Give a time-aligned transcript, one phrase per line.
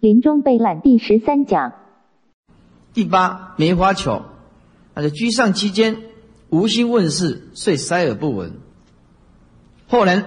[0.00, 1.74] 临终备览第十三讲。
[2.94, 4.22] 第八梅花球，
[4.94, 6.04] 他在居上期间
[6.48, 8.54] 无心问事，遂塞耳不闻。
[9.88, 10.24] 后人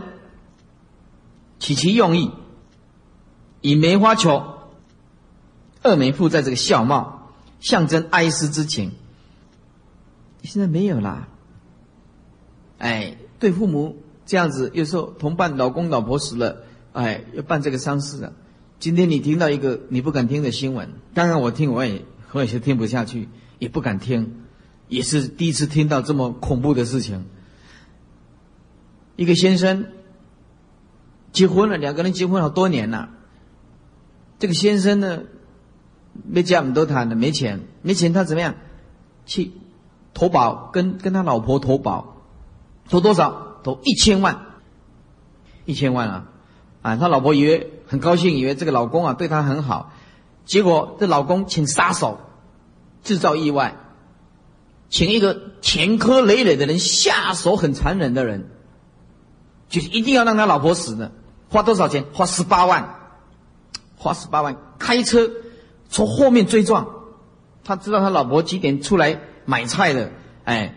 [1.57, 2.31] 起其用意，
[3.61, 4.43] 以梅花球
[5.81, 8.91] 二梅附在这个孝帽，象征哀思之情。
[10.43, 11.29] 现在没有啦。
[12.77, 13.97] 哎，对父母
[14.27, 18.33] 这样子，有时候同伴老公老婆死了，哎，要办这个丧事啊。
[18.83, 24.41] 今天你听到一个你不敢听的新闻，刚刚我听我也我也是听不下去，也不敢听，
[24.89, 27.25] 也是第一次听到这么恐怖的事情。
[29.15, 29.85] 一个先生
[31.31, 33.11] 结婚了，两个人结婚好多年了。
[34.37, 35.21] 这个先生呢，
[36.25, 38.55] 没家们都谈的，没钱，没钱他怎么样？
[39.25, 39.53] 去
[40.13, 42.17] 投保，跟跟他老婆投保，
[42.89, 43.61] 投多少？
[43.63, 44.41] 投一千万，
[45.63, 46.32] 一千万啊！
[46.83, 49.93] 啊，他老婆以为很高兴，以为这个老公啊对他很好，
[50.45, 52.19] 结果这老公请杀手
[53.03, 53.77] 制造意外，
[54.89, 58.49] 请一个前科累累的人下手很残忍的人，
[59.69, 61.13] 就是一定要让他老婆死的，
[61.49, 62.03] 花多少钱？
[62.13, 62.95] 花十八万，
[63.95, 65.31] 花十八万，开车
[65.89, 66.89] 从后面追撞，
[67.63, 70.11] 他知道他老婆几点出来买菜的，
[70.43, 70.75] 哎，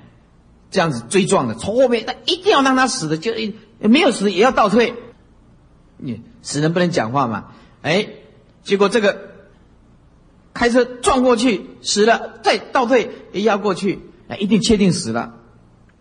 [0.70, 3.33] 这样子追撞的，从后面，那一定要让他死的，就
[3.81, 4.94] 没有死也要倒退。
[5.97, 7.52] 你死人不能讲话嘛？
[7.83, 8.08] 哎，
[8.62, 9.30] 结果这个
[10.53, 15.34] 开车撞过去死了，再倒退也压过去，哎，一定确定死了，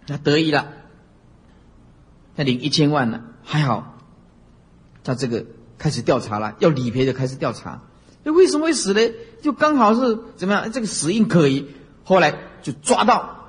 [0.07, 0.73] 那得意了，
[2.35, 3.97] 那领一千万了，还好，
[5.03, 5.45] 他这个
[5.77, 7.81] 开始调查了，要理赔的开始调查，
[8.23, 9.02] 那为什么会死呢？
[9.41, 10.71] 就刚好是怎么样？
[10.71, 11.67] 这个死因可疑，
[12.03, 13.45] 后来就抓到，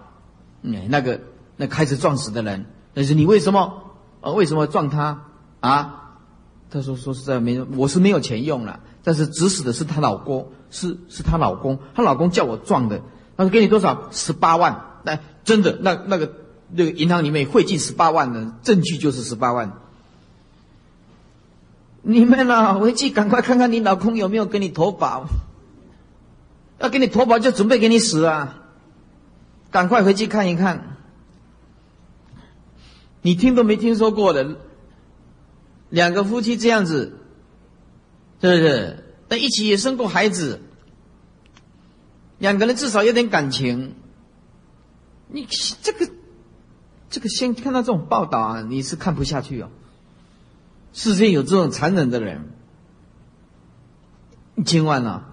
[0.62, 1.20] 嗯，那个
[1.56, 4.33] 那开始撞死的人，那是你为什么啊？
[4.33, 5.25] 为什么撞他
[5.60, 6.06] 啊？
[6.69, 8.81] 他说：“说实在没，我是没有钱用了。
[9.05, 13.03] 但是指使的是她老公，是是她老公，她老公叫我撞的。
[13.36, 14.09] 他说给你多少？
[14.11, 14.98] 十八万。
[15.05, 16.33] 那真的，那那个
[16.71, 19.78] 那个银行里面汇进十八万的证据就是十八万。
[22.03, 22.75] 你们呢？
[22.81, 25.27] 回去赶快看看你老公有没有给你投保。
[26.81, 28.59] 要给你投保，就准备给你死啊！
[29.71, 30.97] 赶快回去看一看。
[33.22, 34.56] 你听都没听说过的。”
[35.88, 37.19] 两个夫妻这样子，
[38.41, 39.04] 是不是？
[39.28, 40.60] 但一起也生过孩子，
[42.38, 43.94] 两个人至少有点感情。
[45.28, 45.47] 你
[45.82, 46.08] 这个，
[47.10, 49.69] 这个先看到这种报道啊，你是看不下去哦。
[50.92, 52.53] 世间有这种残忍的人，
[54.54, 55.24] 一千万呢，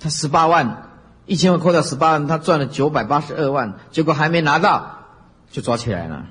[0.00, 0.90] 他十八万，
[1.26, 5.06] 一千万扣掉十八万，他赚了九百八十二万，结果还没拿到
[5.50, 6.26] 就抓起来了，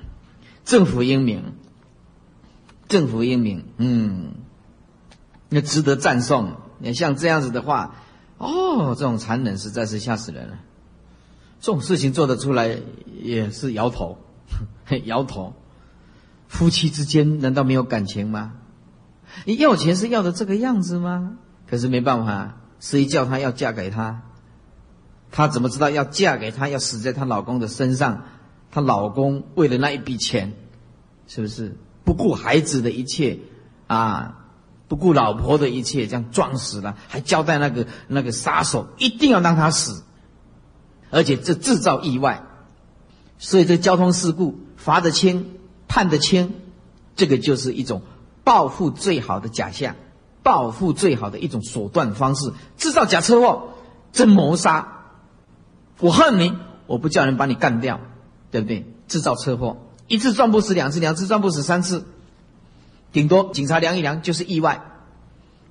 [0.64, 1.54] 政府英明。
[2.88, 4.34] 政府英明，嗯，
[5.48, 6.56] 那值得赞颂。
[6.78, 7.96] 你像这样子的话，
[8.38, 10.58] 哦，这种残忍实在是吓死人了。
[11.60, 12.78] 这种事情做得出来，
[13.20, 14.18] 也是摇头，
[15.04, 15.54] 摇头。
[16.46, 18.54] 夫妻之间难道没有感情吗？
[19.44, 21.36] 你要钱是要的这个样子吗？
[21.68, 24.22] 可是没办法，谁叫她要嫁给他？
[25.30, 26.68] 她怎么知道要嫁给他？
[26.68, 28.24] 要死在她老公的身上？
[28.70, 30.54] 她老公为了那一笔钱，
[31.26, 31.76] 是不是？
[32.08, 33.38] 不顾孩子的一切，
[33.86, 34.46] 啊，
[34.88, 40.04] 不顾老婆的一切，这样撞死了，还交代那个那个杀手一定要让他死，
[41.10, 42.46] 而且这制造意外，
[43.36, 46.54] 所以这交通事故罚得轻，判得轻，
[47.14, 48.00] 这个就是一种
[48.42, 49.94] 报复最好的假象，
[50.42, 53.74] 报复最好的一种手段方式，制造假车祸，
[54.12, 55.02] 真谋杀，
[56.00, 56.54] 我恨你，
[56.86, 58.00] 我不叫人把你干掉，
[58.50, 58.86] 对不对？
[59.08, 59.76] 制造车祸。
[60.08, 62.06] 一次撞不死，两次两次撞不死，三次，
[63.12, 64.82] 顶多警察量一量就是意外，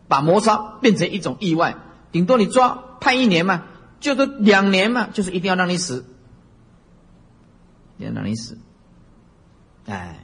[0.08, 1.76] 把谋杀变成一种意外，
[2.12, 3.66] 顶多你抓判一年嘛，
[4.00, 6.06] 就是两年嘛，就是一定要让你死，
[7.98, 8.58] 要让你死，
[9.86, 10.24] 哎，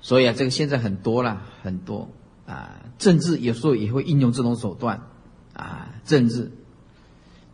[0.00, 2.10] 所以啊，这个现在很多了，很多。
[2.44, 5.00] 啊，政治有时候也会应用这种手段。
[5.54, 6.50] 啊，政治。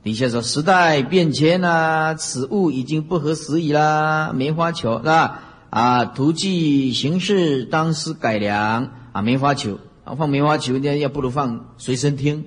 [0.09, 4.33] 底下说时代变迁啦，此物已经不合时宜啦。
[4.35, 5.43] 梅花球是吧？
[5.69, 9.21] 啊，图记形式当时改良啊。
[9.21, 12.47] 梅花球啊，放梅花球，那要不如放随身听，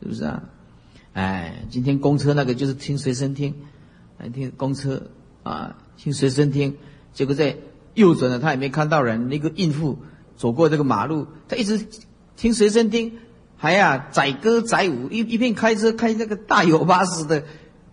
[0.00, 0.44] 是不是啊？
[1.12, 3.54] 哎，今天公车那个就是听随身听，
[4.16, 5.02] 来听公车
[5.42, 6.78] 啊，听随身听。
[7.12, 7.58] 结果在
[7.92, 9.98] 右转了，他也没看到人，那个孕妇
[10.38, 11.86] 走过这个马路，他一直
[12.34, 13.18] 听随身听。
[13.64, 17.44] 还呀，载歌载舞，一一边开车开那个大油巴似的，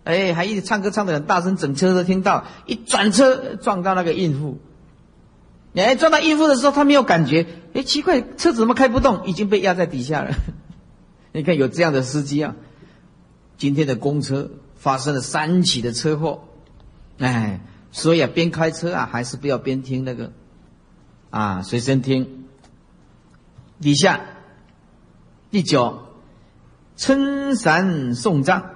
[0.04, 2.44] 哎，还一直唱歌唱的很大声，整车都听到。
[2.66, 4.58] 一转车撞到那个孕妇，
[5.74, 7.46] 哎，撞到孕妇的时候，他没有感觉。
[7.72, 9.26] 哎，奇怪，车子怎么开不动？
[9.26, 10.34] 已经被压在底下了。
[11.32, 12.54] 你看有这样的司机啊，
[13.56, 16.48] 今天的公车发生了三起的车祸。
[17.16, 20.32] 哎，所以啊，边开车啊，还是不要边听那个
[21.30, 22.44] 啊，随身听。
[23.80, 24.20] 底下
[25.52, 25.98] 第九，
[26.96, 28.70] 撑伞送葬。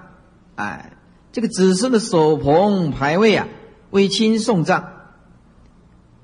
[0.56, 0.92] 哎，
[1.32, 3.48] 这个子孙的手捧牌位啊，
[3.90, 4.92] 为亲送葬。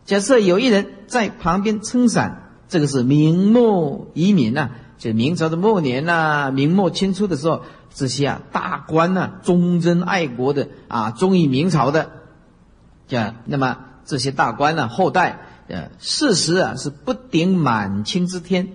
[0.05, 7.63] 假设有一人在旁边撑伞，这个是明末遗民呐，就明朝的末年呐，明末清初的时候，
[7.95, 12.11] 这些啊大官呐，忠贞爱国的啊，忠于明朝的，
[13.09, 15.39] 呀，那么这些大官呢，后代
[15.69, 18.69] 呃，事实啊是不顶满清之天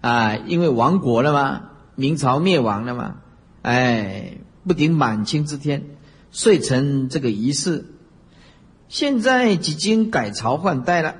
[0.00, 1.62] 啊，因为亡国了嘛，
[1.94, 3.16] 明朝灭亡了嘛，
[3.62, 5.84] 哎，不顶满清之天，
[6.30, 7.86] 遂成这个仪式。
[8.88, 11.16] 现在几经改朝换代了，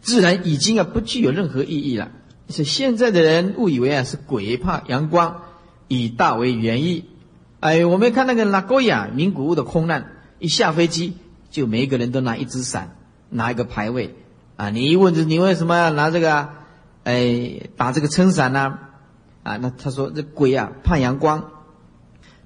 [0.00, 2.10] 自然已经啊不具有任何意义了。
[2.48, 5.42] 是现在的人误以为啊是鬼怕阳光，
[5.86, 7.04] 以大为原意。
[7.60, 11.16] 哎，我们看那个拉高亚名古屋的空难，一下飞机
[11.50, 12.96] 就每一个人都拿一只伞，
[13.30, 14.16] 拿一个牌位
[14.56, 14.70] 啊。
[14.70, 16.48] 你一问，你为什么要拿这个？
[17.04, 18.78] 哎，打这个撑伞呢？
[19.44, 21.50] 啊，那他说这鬼啊怕阳光。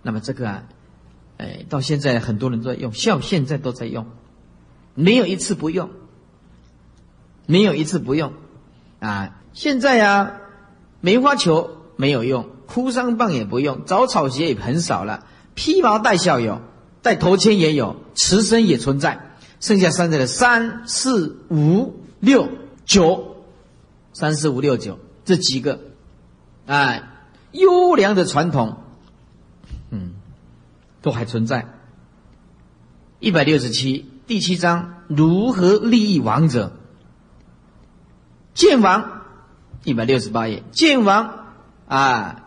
[0.03, 0.65] 那么这个啊。
[1.41, 4.07] 哎，到现在很多人都在用，像现在都在用，
[4.97, 5.91] 没有一次不用，
[7.47, 8.33] 没有一次不用，
[8.99, 9.39] 啊！
[9.53, 10.33] 现在啊，
[11.01, 16.61] 梅花球没有用，哭丧棒也不用，找草鞋也很少了，披毛戴孝有，
[17.03, 22.49] 戴头签也有，持身也存在，剩下三在的三四五六
[22.85, 23.38] 九，
[24.19, 25.79] 三四五六九这几个，
[26.67, 27.09] 哎，
[27.53, 28.79] 优良的传统。
[29.91, 30.15] 嗯
[31.01, 31.73] 都还存在。
[33.21, 36.73] 一百六十七第七章如何利益王者？
[38.55, 39.23] 剑王
[39.85, 41.45] 一百六十八页，剑王
[41.87, 42.45] 啊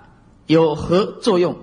[0.48, 1.58] 有何作用？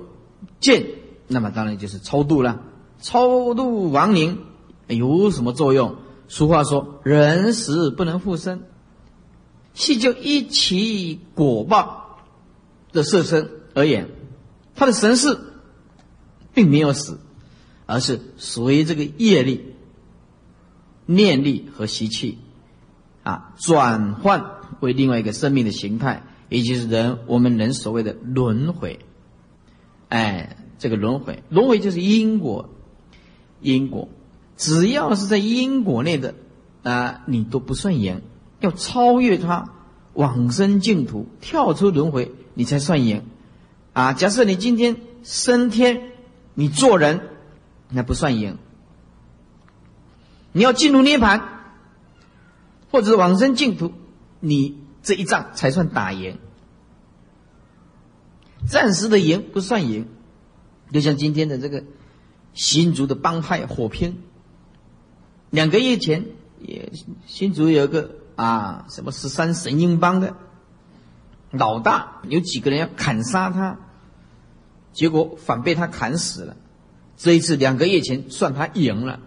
[0.59, 0.87] 剑
[1.27, 2.63] 那么当然就是超度了，
[3.03, 4.39] 超度亡灵
[4.87, 5.97] 有什么作用？
[6.29, 8.63] 俗话说人死不能复生，
[9.79, 12.19] 细就一起果报
[12.91, 14.09] 的色身而言，
[14.75, 15.39] 他的神识。
[16.55, 17.21] 并没有死，
[17.87, 19.75] 而是随这个业力、
[21.07, 22.39] 念力和习气，
[23.23, 28.99] 啊，转换为另外一个生命的形态，也就是人我们人所谓的轮回。
[30.09, 32.71] 哎，这个轮回，轮回就是因果，
[33.61, 34.09] 因果，
[34.57, 36.35] 只要是在因果内的
[36.83, 38.23] 啊，你都不算赢，
[38.61, 39.73] 要超越它，
[40.15, 43.25] 往生净土，跳出轮回，你才算赢。
[43.93, 46.13] 啊，假设你今天升天。
[46.61, 47.21] 你做人，
[47.89, 48.59] 那不算赢。
[50.51, 51.63] 你要进入涅盘，
[52.91, 53.93] 或者是往生净土，
[54.41, 56.37] 你这一仗才算打赢。
[58.67, 60.09] 暂时的赢不算赢，
[60.93, 61.85] 就像今天的这个
[62.55, 64.21] 新竹的帮派火拼。
[65.51, 66.27] 两个月前，
[66.61, 66.91] 也
[67.29, 70.37] 新竹有一个啊，什么十三神鹰帮的
[71.51, 73.79] 老大，有几个人要砍杀他。
[74.93, 76.57] 结果反被他砍死了。
[77.17, 79.19] 这一次两个月前算他赢了。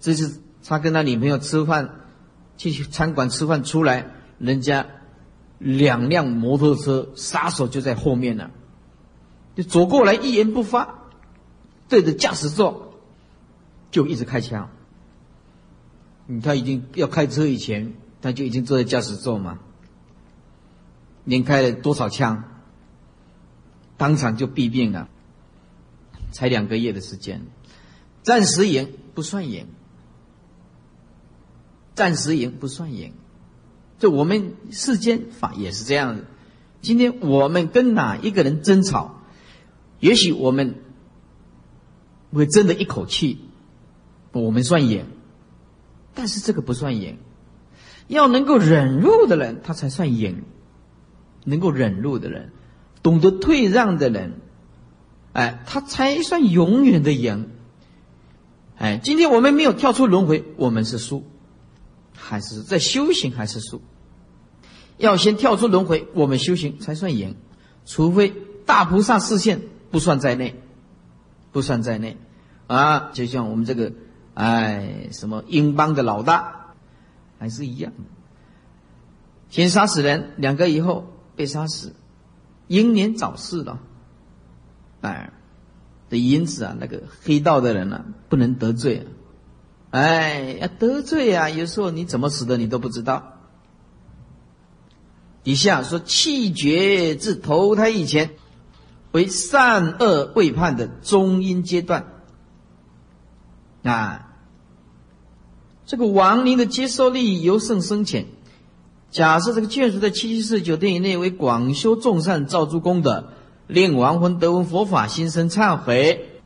[0.00, 1.90] 这次他跟他女朋友吃饭，
[2.56, 4.06] 去餐馆吃饭出来，
[4.38, 4.86] 人家
[5.58, 8.50] 两辆摩托车，杀手就在后面了，
[9.56, 11.00] 就走过来一言不发，
[11.90, 12.94] 对着驾驶座
[13.90, 14.70] 就一直开枪。
[16.42, 19.58] 他已经要开车以前，他就已经坐在驾驶座嘛，
[21.24, 22.44] 连开了多少枪？
[23.98, 25.08] 当场就毙命了，
[26.32, 27.42] 才两个月的时间，
[28.22, 29.66] 暂时赢不算赢，
[31.94, 33.12] 暂时赢不算赢，
[33.98, 36.24] 就我们世间法也是这样的。
[36.80, 39.22] 今天我们跟哪一个人争吵，
[40.00, 40.82] 也许我们
[42.32, 43.38] 会争的一口气，
[44.32, 45.06] 我们算赢，
[46.14, 47.18] 但是这个不算赢，
[48.12, 50.44] 要能够忍辱的人，他才算赢，
[51.44, 52.52] 能够忍辱的人。
[53.02, 54.34] 懂得退让的人，
[55.32, 57.50] 哎，他才算永远的赢。
[58.76, 61.24] 哎，今天我们没有跳出轮回，我们是输，
[62.14, 63.82] 还是在修行还是输？
[64.98, 67.34] 要先跳出轮回，我们修行才算赢。
[67.84, 68.32] 除非
[68.66, 70.60] 大菩萨视线不算在内，
[71.50, 72.16] 不算在内
[72.68, 73.10] 啊。
[73.12, 73.92] 就像我们这个，
[74.34, 76.61] 哎，什么英邦的老大，
[77.42, 77.92] 还是一样，
[79.50, 81.92] 先杀死人，两个以后被杀死。
[82.68, 83.80] 英年早逝了，
[85.00, 85.32] 哎，
[86.08, 89.08] 的因此啊，那个黑道的人呢，不能得罪，
[89.90, 91.50] 哎，要得罪啊！
[91.50, 93.40] 有时候你怎么死的，你都不知道。
[95.42, 98.30] 底下说气绝自投胎以前，
[99.10, 102.06] 为善恶未判的中阴阶段。
[103.82, 104.31] 啊，
[105.92, 108.24] 这个亡灵的接受力由盛生浅。
[109.10, 113.28] 假设这个眷属在七七四九天以内为广修众善，造诸功德，
[113.66, 116.40] 令亡魂得闻佛法，心生忏悔，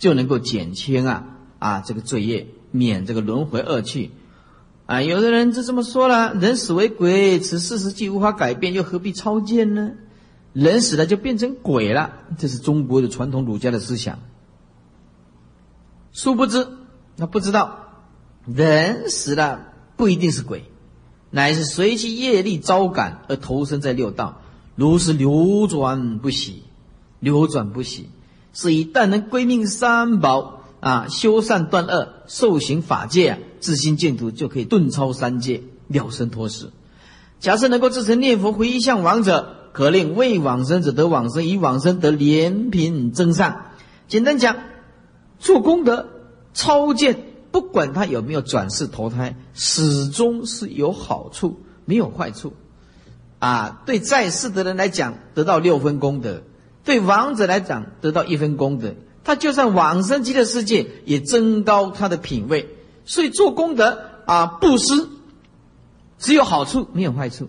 [0.00, 1.26] 就能够减轻啊
[1.60, 4.10] 啊这个罪业，免这个轮回恶趣。
[4.86, 9.92] 啊，有的人就这么说了：人死为鬼，此事实既无法改变，又何必超荐呢？
[10.52, 14.18] 人死了就变成鬼了，这是中国的传统儒家的思想。
[16.10, 16.66] 殊不知，
[17.16, 17.83] 他不知道，
[18.46, 19.60] 人死了
[19.96, 20.64] 不一定是鬼，
[21.30, 24.40] 乃是随其业力招感而投身在六道，
[24.76, 26.62] 如是流转不息，
[27.20, 28.08] 流转不息。
[28.52, 30.60] 是以但能归命三宝。
[30.80, 36.72] 啊，修善断恶，受行法界啊，自心净土就可以顿超三界，了生脱死。
[37.40, 43.62] 假设能够自成念佛回向王者，可令未往生者得往生，以往生得莲品增上。
[44.08, 44.58] 简单讲，
[45.38, 46.06] 做功德
[46.52, 47.18] 超荐，
[47.54, 52.52] 不管他有没有转世投胎，始终是有好处，没有坏处。
[53.38, 56.40] 啊，对在世的人来讲，得到六分功德；
[56.82, 58.94] 对亡者来讲，得到一分功德。
[59.22, 62.74] 他就算往生极乐世界，也增高他的品位。
[63.04, 65.08] 所以做功德啊，布施
[66.18, 67.48] 只有好处，没有坏处。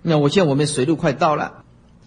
[0.00, 1.64] 那我现在我们水路快到了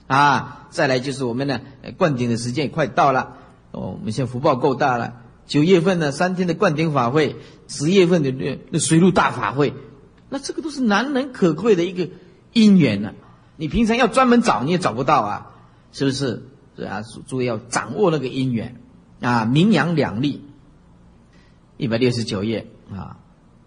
[0.07, 1.59] 啊，再来就是我们的
[1.98, 3.36] 灌顶的时间也快到了。
[3.71, 5.15] 哦，我们现在福报够大了。
[5.50, 7.36] 九月份呢，三天的灌顶法会；
[7.68, 8.32] 十月份的
[8.70, 9.74] 那水陆大法会，
[10.29, 12.08] 那这个都是难能可贵的一个
[12.53, 13.13] 因缘呢。
[13.58, 15.48] 你平常要专门找，你也找不到啊，
[15.91, 16.44] 是不是？
[16.77, 18.79] 啊，注意要掌握那个因缘
[19.22, 20.46] 啊，名扬两利。
[21.77, 23.18] 一百六十九页啊，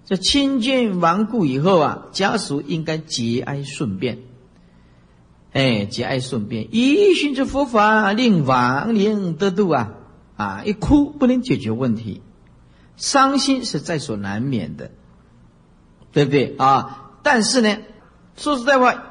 [0.07, 4.21] 这亲眷亡故以后啊，家属应该节哀顺变。
[5.53, 9.95] 哎，节哀顺变，依循着佛法，令亡灵得度啊
[10.43, 10.63] 啊！
[10.65, 12.23] 一哭不能解决问题，
[12.97, 14.91] 伤心是在所难免的，
[16.13, 17.11] 对不对啊？
[17.23, 17.79] 但是呢，
[18.37, 19.05] 说实在话，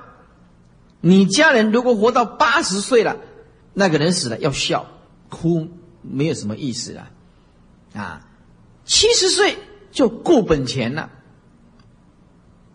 [1.00, 3.18] 你家人如果活到八十岁了。
[3.74, 4.88] 那个人死了要笑，
[5.30, 5.70] 哭
[6.02, 7.08] 没有什么意思了，
[7.94, 8.28] 啊，
[8.84, 9.58] 七十岁
[9.92, 11.10] 就过本钱了。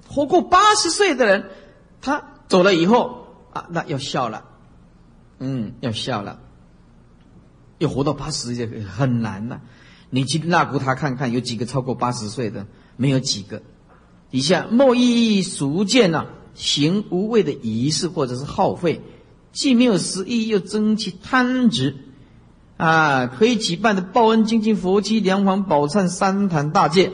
[0.09, 1.51] 活过八十岁的人，
[2.01, 4.45] 他走了以后啊，那要笑了，
[5.39, 6.41] 嗯，要笑了。
[7.78, 9.61] 要活到八十岁很难呐，
[10.11, 12.66] 你去那古塔看看，有几个超过八十岁的？
[12.97, 13.62] 没有几个。
[14.30, 19.02] 以下莫意俗见呐，行无谓的仪式或者是耗费。
[19.52, 21.97] 既没有实意，又增其贪执，
[22.76, 27.12] 啊，可以举办的报恩精进佛七梁皇宝忏三坛大戒、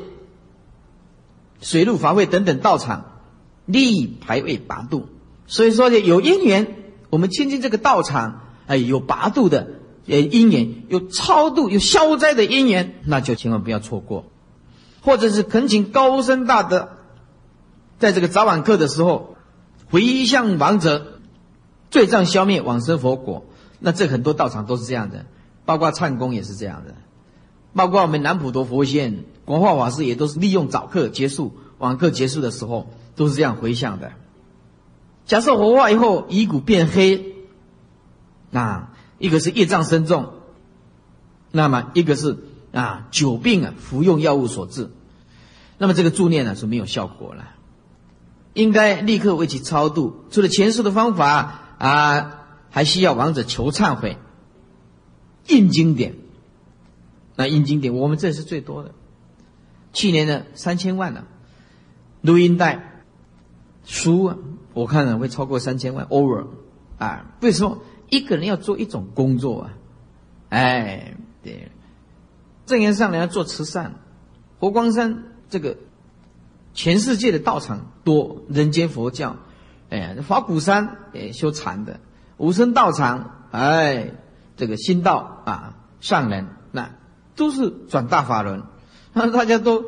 [1.61, 3.21] 水陆法会等等道场，
[3.65, 5.07] 立排位拔度。
[5.47, 6.75] 所以说呢，有因缘，
[7.11, 9.69] 我们亲近这个道场，哎，有拔度的
[10.07, 14.25] 呃因缘，有超度、有消灾的因缘，那就千万不要错过。
[15.03, 16.89] 或者是恳请高僧大德，
[17.99, 19.37] 在这个早晚课的时候
[19.91, 21.09] 回向亡者。
[21.91, 23.45] 罪障消灭，往生佛果。
[23.79, 25.27] 那这很多道场都是这样的，
[25.67, 26.95] 包括忏公也是这样的，
[27.75, 34.13] 包括我们南普陀佛仙广化法师也都是利用早课结束、晚课结束的时候都是这样回向的。
[35.27, 37.35] 假设火化以后遗骨变黑，
[38.51, 38.89] 那
[39.23, 40.35] 一个是业障深重，
[41.51, 42.37] 那么一个是
[42.73, 44.91] 啊久病啊服用药物所致，
[45.79, 47.49] 那么这个助念呢是没有效果了，
[48.53, 50.25] 应该立刻为其超度。
[50.31, 51.61] 除了前述的方法。
[51.83, 54.17] 啊，还需要王者求忏悔，
[55.49, 56.15] 印经典。
[57.35, 58.93] 那印经典，我们这是最多的，
[59.93, 61.25] 去年的三千万了。
[62.21, 63.03] 录音带、
[63.85, 64.37] 书，啊，
[64.75, 66.07] 我看了会超过三千万。
[66.07, 66.47] Over，
[66.99, 67.79] 啊，为什么
[68.13, 69.73] 一个人要做一种工作啊？
[70.51, 71.71] 哎，对，
[72.67, 73.95] 正言上人要做慈善，
[74.61, 75.79] 佛光山这个
[76.75, 79.37] 全世界的道场多，人间佛教。
[79.89, 82.01] 哎，华鼓山哎修禅的，
[82.37, 84.13] 武生道场哎，
[84.59, 86.95] 这个新道啊上人那
[87.35, 88.63] 都是转大法轮，
[89.15, 89.87] 那 大家都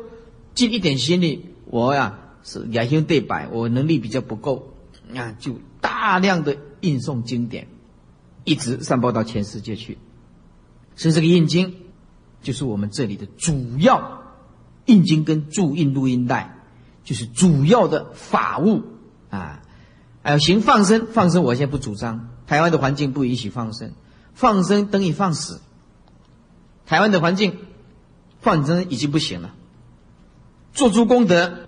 [0.55, 1.53] 尽一点心力。
[1.67, 4.73] 我呀是两兄对白，我能力比较不够
[5.15, 7.67] 啊，就大量的印诵经典，
[8.45, 9.97] 一直散播到全世界去。
[10.95, 11.75] 所以这个印经
[12.41, 14.21] 就是我们这里的主要
[14.85, 16.57] 印经跟注印录音带，
[17.03, 18.83] 就是主要的法物
[19.29, 19.61] 啊。
[20.23, 22.29] 还有行放生，放生我现在不主张。
[22.47, 23.91] 台湾的环境不允许放生，
[24.33, 25.59] 放生等于放死。
[26.85, 27.57] 台湾的环境，
[28.39, 29.53] 放生已经不行了。
[30.73, 31.67] 做出功德，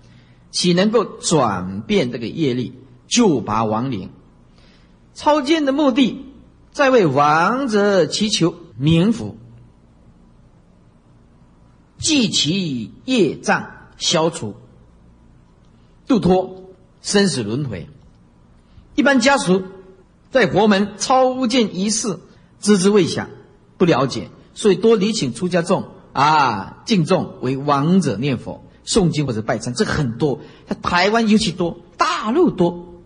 [0.50, 2.74] 岂能够转变这个业力，
[3.06, 4.10] 救拔亡灵？
[5.14, 6.24] 超荐的目的，
[6.78, 9.36] 在为亡者祈求冥福，
[11.98, 14.54] 祭其业障，消除，
[16.06, 16.70] 度脱
[17.02, 17.88] 生死轮回。
[18.94, 19.64] 一般家属
[20.30, 22.20] 在佛门超荐仪式，
[22.60, 23.28] 知之未详，
[23.76, 28.64] 不了解，所以多礼请出家众啊敬重为亡者念佛。
[28.86, 30.38] 诵经或者拜忏，这很多，
[30.80, 33.02] 台湾尤其多，大陆多。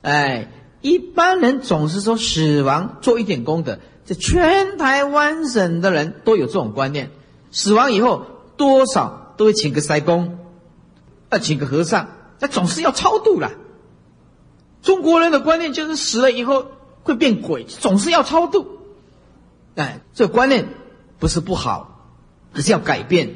[0.00, 0.50] 哎，
[0.82, 7.10] 一般人总是说死亡做一点功德，这全台湾省的人都有这种观念。
[7.50, 10.38] 死亡以后多少都会请个塞公，
[11.28, 12.08] 啊，请个和尚，
[12.40, 13.52] 那总是要超度了。
[14.82, 16.66] 中国人的观念就是死了以后
[17.04, 18.66] 会变鬼，总是要超度。
[19.76, 20.68] 哎，这观念
[21.18, 22.10] 不是不好，
[22.52, 23.34] 可是要改变。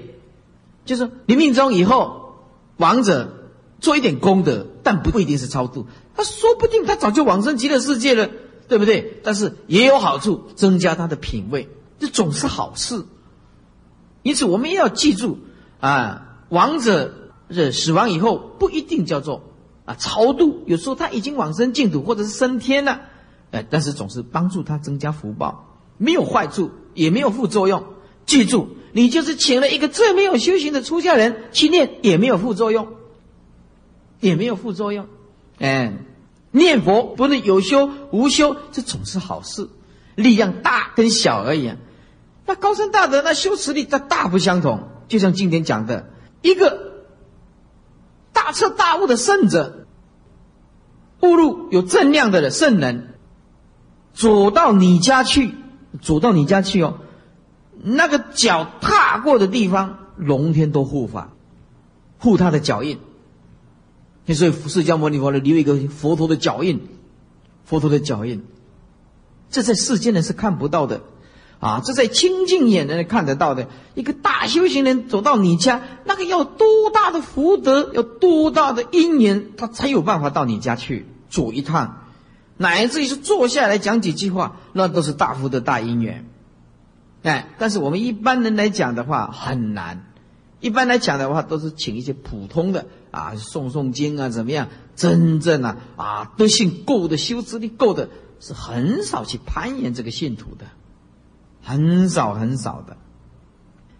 [0.84, 2.34] 就是临命终以后，
[2.76, 3.35] 亡者
[3.80, 5.86] 做一点功德，但不一定是超度。
[6.14, 8.30] 他说不定他早就往生极乐世界了，
[8.68, 9.20] 对不对？
[9.22, 11.68] 但是也有好处，增加他的品位，
[11.98, 13.04] 这总是好事。
[14.22, 15.38] 因此，我们也要记住
[15.80, 17.14] 啊，亡者
[17.48, 19.42] 的死亡以后不一定叫做
[19.84, 23.02] 啊超度，有时候他已经往生净土或者是升天了，
[23.50, 27.84] 哎，但是总是帮助他增加福报，没有坏处，也没有副作用。
[28.24, 28.68] 记住。
[28.92, 32.94] 你就是请了一个最没有修行的出家人去念，也没有副作用，
[34.20, 35.06] 也没有副作用。
[35.58, 35.92] 哎，
[36.50, 39.68] 念佛不论有修无修，这总是好事，
[40.14, 41.72] 力量大跟小而已。
[42.46, 44.88] 那高僧大德那修持力，它大不相同。
[45.08, 46.10] 就像经典讲的，
[46.42, 47.04] 一个
[48.32, 49.86] 大彻大悟的圣者，
[51.20, 53.14] 悟入有正量的圣人，
[54.12, 55.54] 走到你家去，
[56.00, 56.98] 走到你家去哦。
[57.82, 61.32] 那个脚踏过的地方，龙天都护法，
[62.18, 62.98] 护他的脚印。
[64.34, 66.80] 所以释迦牟尼佛呢留一个佛陀的脚印，
[67.64, 68.44] 佛陀的脚印，
[69.50, 71.02] 这在世间人是看不到的，
[71.60, 73.68] 啊，这在清净眼人看得到的。
[73.94, 82.02] 一个大修行人走到你家，那个要多大的福德，要多大的因缘，他才有办法到你家去走一趟，
[82.56, 86.28] 乃至于是坐下来讲几句话，那都是大福德大因缘。
[87.22, 90.05] 哎，但是我们一般人来讲的话很难。
[90.66, 94.66] 一般来讲的话，都是请一些普通的啊，诵诵经啊，怎么样？
[94.96, 98.08] 真正啊啊，德性够的，修持力够的，
[98.40, 100.66] 是很少去攀岩这个信徒的，
[101.62, 102.96] 很少很少的。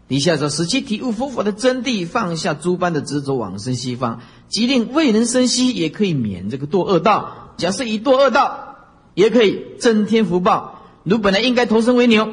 [0.09, 7.55] 底下说：使其体悟佛法的真谛，放下诸般的执着，往生西方，即令未能生息，也可以免这个堕恶道。
[7.59, 8.77] 假设以堕恶道，
[9.15, 10.83] 也可以增添福报。
[11.05, 12.29] 如本来应该投生为牛。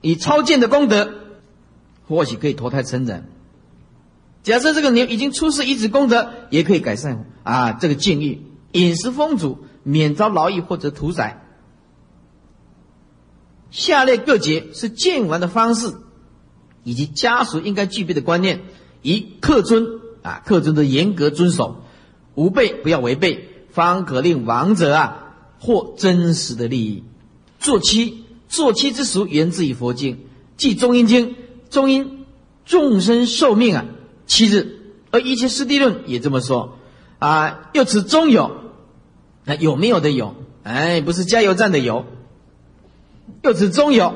[0.00, 1.12] 以超荐的功德，
[2.06, 3.28] 或许可以投胎成人。
[4.42, 11.42] 假设这个牛已经出世，以此功德也可以改善啊这个境遇，饮食丰足，免遭劳役或者屠宰。
[13.70, 15.94] 下列各节是见完的方式，
[16.82, 18.62] 以及家属应该具备的观念：
[19.02, 19.86] 一克尊
[20.22, 21.82] 啊，克尊的严格遵守，
[22.34, 27.04] 无背不要违背，方可令亡者啊获真实的利益。
[27.58, 28.20] 做妻。
[28.46, 31.34] 做妻之俗源自于佛经，即中阴经。
[31.70, 32.26] 终因
[32.64, 33.84] 众生寿命啊
[34.26, 36.78] 七日，而一切师地论也这么说
[37.18, 37.70] 啊。
[37.72, 38.72] 又此中有，
[39.44, 40.34] 那有没有的有？
[40.62, 42.06] 哎，不是加油站的油。
[43.42, 44.14] 又此中有，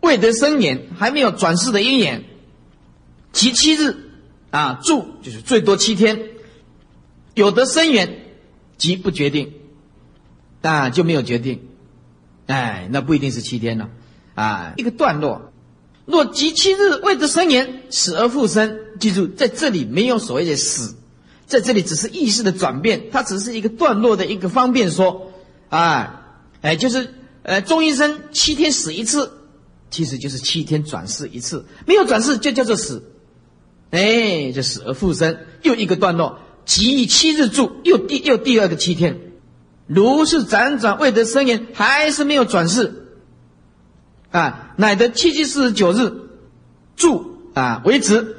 [0.00, 2.24] 未得生眼，还没有转世的因缘，
[3.32, 3.96] 其七日
[4.50, 6.30] 啊住就是最多七天。
[7.34, 8.20] 有得生缘，
[8.78, 9.52] 即不决定，
[10.62, 11.62] 啊就没有决定。
[12.46, 13.90] 哎，那不一定是七天了，
[14.34, 15.52] 啊，一个段落。
[16.06, 18.78] 若即七日未得生言，死而复生。
[18.98, 20.94] 记住，在这里没有所谓的死，
[21.46, 25.32] 在这里只是意识的转变，它只是一个段落的一个方便说，
[25.68, 26.22] 啊，
[26.62, 29.32] 哎，就是呃，中医生七天死一次，
[29.90, 33.02] 其实就是七天转世一次，没有转世就叫做死，
[33.90, 39.20] 哎，就死而复生，又一个段落，即七日住，又第又第二个七天。
[39.86, 43.05] 如是辗转未得生言，还是没有转世，
[44.36, 46.12] 啊，乃得七七四十九日
[46.94, 48.36] 住啊为止，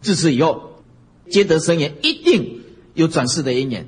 [0.00, 0.82] 自此以后
[1.30, 2.62] 皆得生言，一定
[2.94, 3.82] 有转世的因缘。《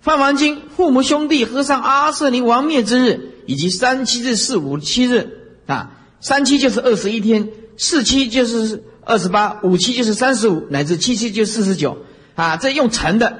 [0.00, 11.98] 梵王经》父母兄弟和尚阿舍尼亡灭之日，以及三七日、四五七日啊，三七就是二十一天，四七就是二十八，五七就是三十五，乃至七七就四十九
[12.34, 13.38] 啊，这用乘的，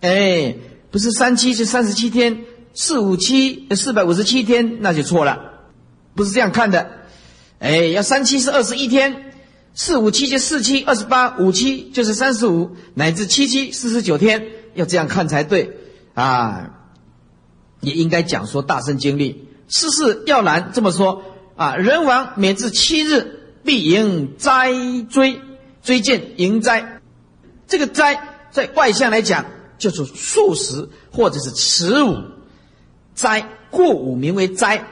[0.00, 0.54] 哎。
[0.88, 5.55] 不是三七是三十七天，四五七四百五十七天，那就错了，
[6.16, 6.90] 不是这样看的。
[7.60, 9.32] 哎，要三七是二十一天，
[9.74, 15.76] 四五七就四七二十八，五七就是三十五，乃至七七四十九天，要这样看才对
[16.14, 16.72] 啊。
[17.80, 21.22] 也应该讲说大圣经历，世事要难这么说
[21.54, 21.76] 啊。
[21.76, 24.72] 人亡免至七日，必迎灾
[25.10, 25.40] 追
[25.82, 27.00] 追见迎灾。
[27.68, 29.44] 这个灾在外向来讲，
[29.78, 32.16] 就是数十或者是十五
[33.14, 34.84] 灾过五名为灾，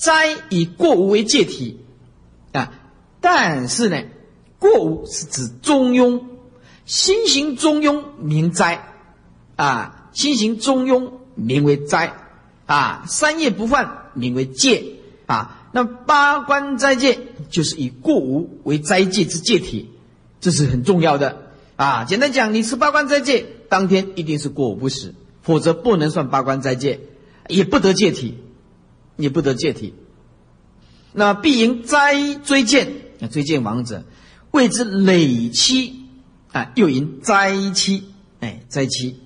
[0.00, 1.80] 灾以过无为界体。
[2.52, 2.72] 啊。
[3.20, 4.02] 但是呢，
[4.58, 6.22] 过无是指中庸，
[6.86, 8.88] 心行中庸名灾。
[9.56, 11.12] 啊，心行中庸。
[11.36, 12.12] 名为斋，
[12.66, 14.84] 啊，三业不犯名为戒，
[15.24, 19.88] 啊，那八关斋戒就是以过无为斋戒之戒体，
[20.40, 27.00] 这是很重要的，啊，简单讲，你吃八关斋戒当天一定是过午不食，否则不能算八关斋戒，
[27.48, 28.36] 也不得戒体，
[29.20, 29.94] 也不得戒体。
[31.12, 32.92] 那必迎灾追见，
[33.30, 34.04] 追见王者，
[34.52, 36.06] 谓之累期，
[36.52, 38.04] 啊，又迎灾期，
[38.40, 39.20] 哎，灾期。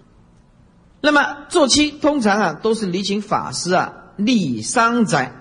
[1.00, 5.36] 那么做期通常啊都是离请法师啊立商宅，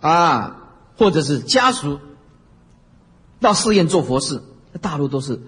[0.00, 2.00] 啊或者是家属
[3.40, 4.42] 到寺院做佛事，
[4.80, 5.38] 大陆都是，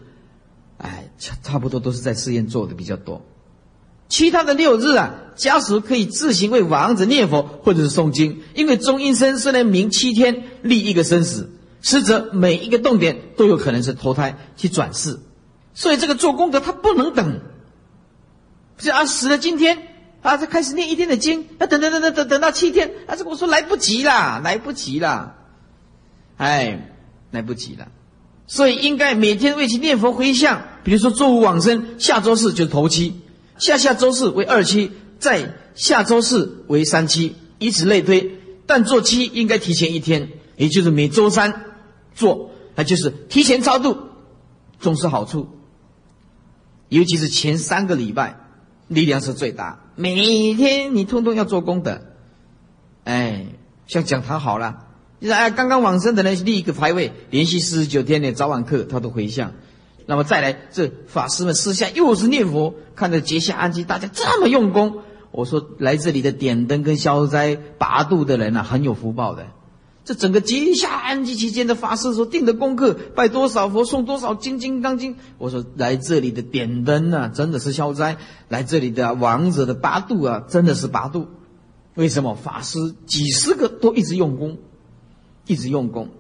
[0.77, 3.23] 哎差差不多都是在寺院做的比较多。
[4.09, 11.51] 其他的六日啊，家属可以自行为王子念佛或者是诵经，因为中阴身虽然明七天立一个生死，
[11.83, 15.19] 实则每一个动点都有可能是投胎去转世，
[15.75, 17.41] 所以这个做功德他不能等。
[18.77, 19.79] 是啊，死了今天
[20.23, 25.37] 啊，再开始念一天的经，啊，等等等等等等到七天，啊，这个我说来不及啦，来不及啦，
[26.37, 26.93] 哎，
[27.31, 27.89] 来不及了，
[28.47, 30.63] 所以应该每天为其念佛回向。
[30.83, 33.21] 比如说周五往生，下周四就是头七，
[33.59, 38.39] 下下周四为二期，再下周四为三期，以此类推。
[38.67, 41.65] 但做期应该提前一天，也就是每周三
[42.15, 43.97] 做，那就是提前超度，
[44.81, 45.49] 总是好处。
[46.89, 48.41] 尤其是前三个礼拜。
[48.87, 52.03] 力量是最大，每天你通通要做功德，
[53.05, 53.47] 哎，
[53.87, 54.89] 像讲堂好了，
[55.23, 59.55] 就是哎，刚刚往生的人立一个牌位，连续四十九天的早晚课他都回向，
[60.07, 64.99] 那么再来这法师们私下又是念佛，看着结下安基，大家这么用功，
[65.31, 69.47] 我说来这里的点灯跟消灾拔度的人呐，很有福报的。
[70.05, 75.17] 这整个结下安息期间的法师所定的功课，拜多少佛，送多少经金刚经。
[75.39, 78.17] 我说来这里的点灯啊，真的是消灾；
[78.51, 81.29] 来这里的王者的八度啊，真的是八度。
[81.95, 84.59] 为什么法师几十个都一直用功，
[85.47, 86.11] 一直用功？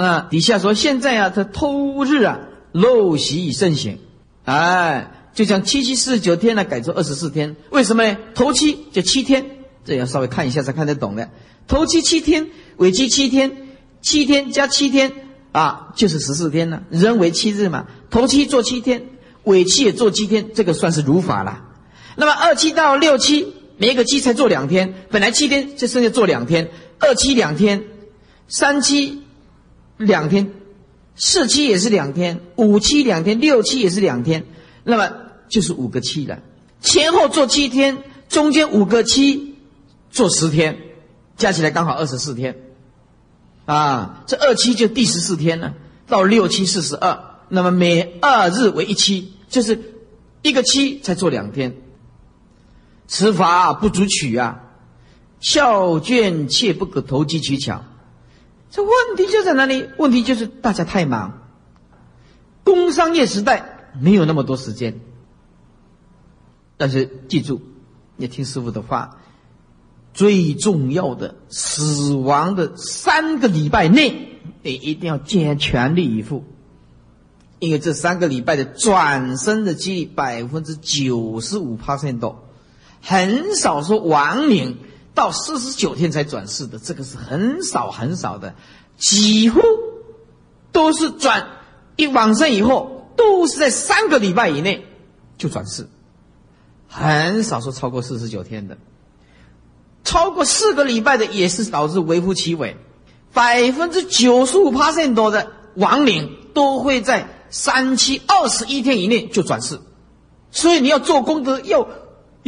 [0.00, 2.38] 那底下说现在啊，他偷日啊，
[2.72, 3.98] 陋习已盛行，
[4.44, 7.56] 哎，就将七七四十九天呢改成二十四天。
[7.70, 8.16] 为什么呢？
[8.34, 9.44] 头七就七天，
[9.84, 11.30] 这要稍微看一下才看得懂的。
[11.66, 13.56] 头七七天，尾七七天，
[14.00, 15.12] 七天加七天
[15.50, 16.84] 啊，就是十四天了。
[16.90, 19.06] 人为七日嘛，头七做七天，
[19.42, 21.64] 尾七也做七天，这个算是如法了。
[22.14, 27.82] 那么二七到六七，每一个七才做两天，本来七天就剩下做两天，二七两天，
[28.46, 29.24] 三七
[29.98, 30.50] 两天，
[31.14, 34.46] 四七也是两天，五七两天，六七也是两天，
[34.84, 35.12] 那么
[35.50, 36.38] 就是五个七了。
[36.80, 37.98] 前后做七天，
[38.30, 39.56] 中间五个七
[40.10, 40.78] 做十天。
[41.36, 42.56] 加起来刚好二十四天，
[43.64, 45.74] 啊，这二七就第十四天了，
[46.08, 47.16] 到六七四十二，
[47.48, 49.94] 那么每二日为一期，就是
[50.42, 51.76] 一个期才做两天。
[53.06, 54.64] 此法不足取啊，
[55.38, 57.84] 孝眷切不可投机取巧。
[58.70, 59.88] 这问题就在哪里？
[59.96, 61.48] 问题就是大家太忙，
[62.64, 65.00] 工商业时代没有那么多时间。
[66.76, 67.60] 但是记住，
[68.16, 69.18] 你听师傅的话。
[70.14, 76.44] 最重要的死亡的三个礼拜内，你一定要尽全力以赴，
[77.60, 82.48] 因为这三个礼拜的转身的几率百分之九十五 percent 多，
[83.00, 84.78] 很少说亡灵
[85.18, 88.54] 到四十九天才转世的，这个是很少很少的，
[88.96, 89.60] 几乎
[90.70, 91.44] 都是转
[91.96, 94.86] 一往生以后，都是在三个礼拜以内
[95.36, 95.88] 就转世，
[96.86, 98.78] 很少说超过四十九天的。
[100.04, 102.76] 超过四个礼拜的也是导致微乎其微，
[103.32, 109.80] 百分之九十五 percent 多的亡灵都会在三七二十一天以内就转世，
[110.52, 111.88] 所以你要做功德，要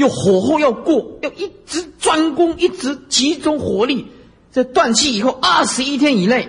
[0.00, 4.06] 要火候要过，要一直专攻，一直集中火力，
[4.50, 6.48] 在断气以后二十一天以内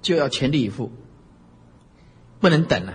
[0.00, 0.90] 就要全力以赴，
[2.40, 2.94] 不能等了。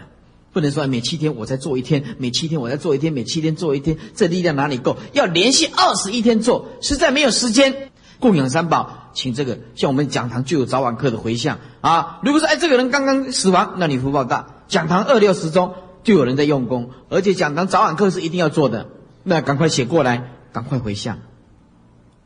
[0.53, 4.97] 不能说每七天我再做一天，每七天我再做一天，每七天做一天，这力量哪里够？
[5.13, 12.19] 要连续二十一天做，实在没有时间供养三宝，请这个像我们讲堂就有早晚课的回向啊。
[12.23, 14.63] 如果说哎这个人刚刚死亡，那你福报大。
[14.67, 18.89] 讲堂二六时钟就有人在用功，而且讲堂早晚课是一定要做的，
[19.23, 21.19] 那赶快写过来，赶快回向。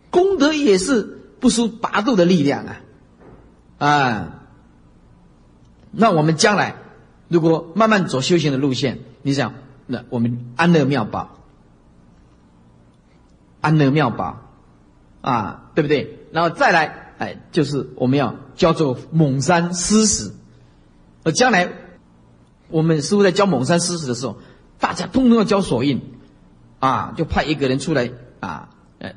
[0.10, 1.02] 功德也是
[1.40, 2.82] 不输八度的力量啊！
[3.78, 4.44] 啊，
[5.92, 6.78] 那我们将来
[7.28, 9.54] 如果慢慢走修行的路线，你想，
[9.88, 11.38] 那我们安乐妙宝，
[13.60, 14.42] 安乐妙宝
[15.22, 16.20] 啊，对不对？
[16.32, 20.34] 然后再来，哎，就是我们要教做蒙山施食，
[21.24, 21.74] 而将来
[22.70, 24.38] 我们师傅在教蒙山施食的时候，
[24.80, 26.02] 大家通通要教锁印
[26.80, 28.70] 啊，就派一个人出来啊。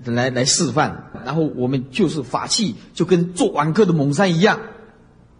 [0.04, 4.60] 来来示范，然后我们就是法器，就跟做晚课的猛山一样，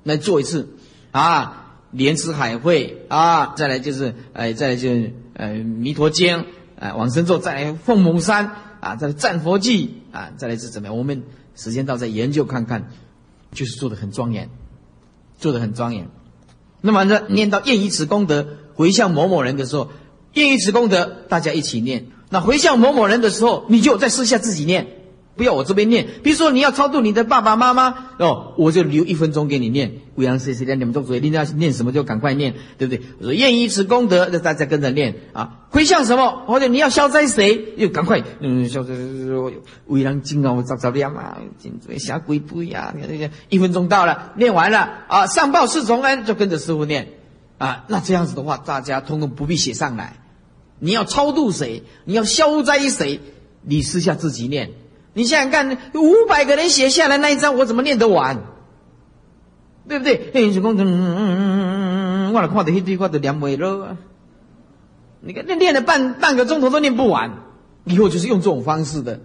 [0.05, 0.71] 来做一次，
[1.11, 6.47] 啊，莲池海会啊，再来就是，哎，再来就是呃弥陀经，
[6.81, 10.97] 啊，往生咒，再来凤猛山，啊，再来战佛记，啊，再来是怎么样？
[10.97, 12.89] 我们时间到再研究看看，
[13.53, 14.49] 就是做的很庄严，
[15.39, 16.09] 做的很庄严。
[16.81, 19.91] 那么呢，念到愿以此功德回向某某人的时候，
[20.35, 22.07] 愿以此功德，大家一起念。
[22.31, 24.87] 那回向某某人的时候，你就在私下自己念，
[25.35, 26.07] 不要我这边念。
[26.23, 30.03] 比如说你要超度你的爸爸妈妈哦，我就留一分钟给你念。
[30.15, 33.03] 五阳谁谁的，你们都主一定要念什么就赶快念，对不对？
[33.21, 35.61] 我说愿以此功德，那大家跟着念啊。
[35.71, 36.45] 回向什么？
[36.47, 37.73] 或者你要消灾谁？
[37.77, 38.95] 又赶快嗯消灾。
[39.87, 42.93] 为人敬啊，我早早念嘛，颈椎下鬼不呀？
[42.95, 47.09] 你看这个一分钟到了，念完了啊，上报四重恩，就跟着师傅念
[47.59, 47.85] 啊。
[47.89, 50.17] 那这样子的话，大家通通不必写上来。
[50.79, 51.83] 你要超度谁？
[52.05, 53.21] 你要消灾谁？
[53.63, 54.71] 你私下自己念。
[55.13, 58.45] 你想想看，五百个人写下来那一张，我怎么念得完？
[59.89, 60.31] 对不对？
[60.35, 63.97] 哎，是讲，嗯嗯嗯嗯嗯嗯，我来看到一堆，我都念不了。
[65.21, 67.43] 你看，那念了半半个钟头都念不完。
[67.85, 69.21] 以后就是用这种方式的，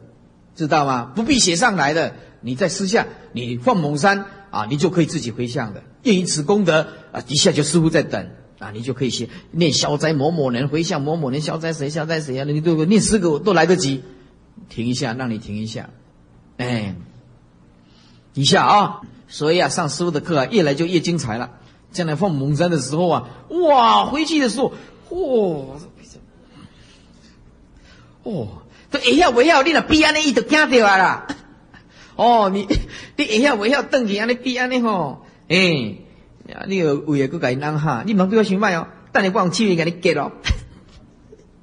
[0.55, 1.11] 知道吗？
[1.13, 5.83] 不必写上来的，你在私下，你放蒙山啊，你就可以自己回向的。
[6.03, 8.29] 因此功德啊，底下就师傅在等。
[8.59, 12.45] 啊，你就可以写念消灾某某人回向某某人消灾谁消灾谁啊？
[12.45, 14.03] 你都念十个都来得及。
[14.69, 15.89] 停一下，让你停一下。
[16.57, 16.95] 哎，
[18.35, 19.01] 一下啊！
[19.27, 21.49] 所以啊，上师傅的课啊，越来就越精彩了。
[21.91, 24.71] 将来放蒙山的时候啊，哇，回去的时候，
[25.09, 25.65] 嚯，
[28.21, 28.47] 哦，
[28.91, 31.27] 都一下围绕你那逼安尼，伊都惊掉啊啦。
[32.15, 32.67] 哦，你
[33.15, 35.95] 你一下围绕邓起安尼逼安尼吼，哎。
[36.67, 38.87] 你有为个佮伊人哈，你唔通对我想卖哦。
[39.13, 40.33] 等你我用气味给你给咯。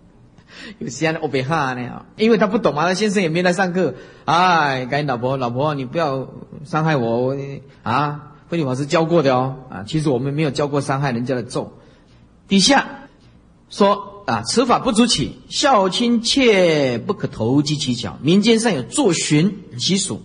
[0.81, 3.95] 有时间我别哈呢，因为他不懂嘛，他先生也没来上课。
[4.25, 6.31] 哎，赶紧老婆，老婆，你不要
[6.65, 7.37] 伤害我，我
[7.83, 9.57] 啊，慧律法师教过的哦。
[9.69, 11.77] 啊，其实我们没有教过伤害人家的咒。
[12.49, 13.09] 底下
[13.69, 18.19] 说啊，此法不足起，孝亲切不可投机取巧。
[18.23, 20.23] 民间上有做巡习俗，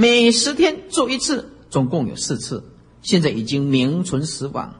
[0.00, 2.62] 每十天做一次，总共有四次。
[3.02, 4.74] 现在已经名存实亡。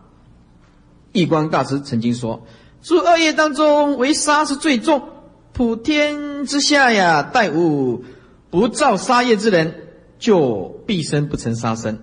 [1.11, 2.46] 易光大师曾经说
[2.83, 5.09] ：“诸恶业当中，为杀是最重。
[5.52, 8.04] 普天之下呀，待无
[8.50, 9.74] 不造杀业之人，
[10.20, 11.98] 就毕生不成杀生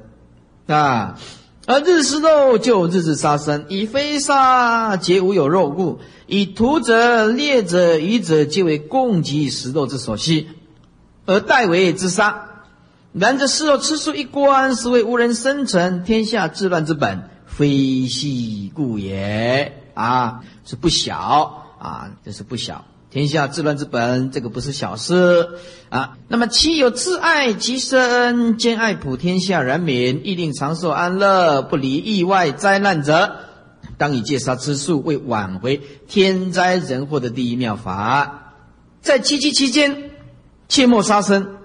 [0.67, 1.17] 啊。
[1.67, 3.63] 而日食肉，就日日杀生。
[3.69, 5.99] 以非杀，皆无有肉故。
[6.27, 10.49] 以屠者、猎者、渔者，皆为供给食肉之所需，
[11.25, 12.49] 而代为之杀。”
[13.19, 20.41] 然这事肉吃素一关，是为无人生存，天下治乱之本，非细故也啊！
[20.65, 22.83] 是不小啊，这是不小。
[23.09, 25.51] 天下治乱之本，这个不是小事
[25.87, 26.17] 啊。
[26.27, 33.37] 那么，其有自爱其身，兼爱普天下人民，亦令长寿安乐，不离意外灾难者，
[33.97, 38.53] 当以戒杀吃素，为挽回天灾人祸的第一妙法。
[39.01, 40.11] 在七七期间，
[40.67, 41.55] 切莫杀生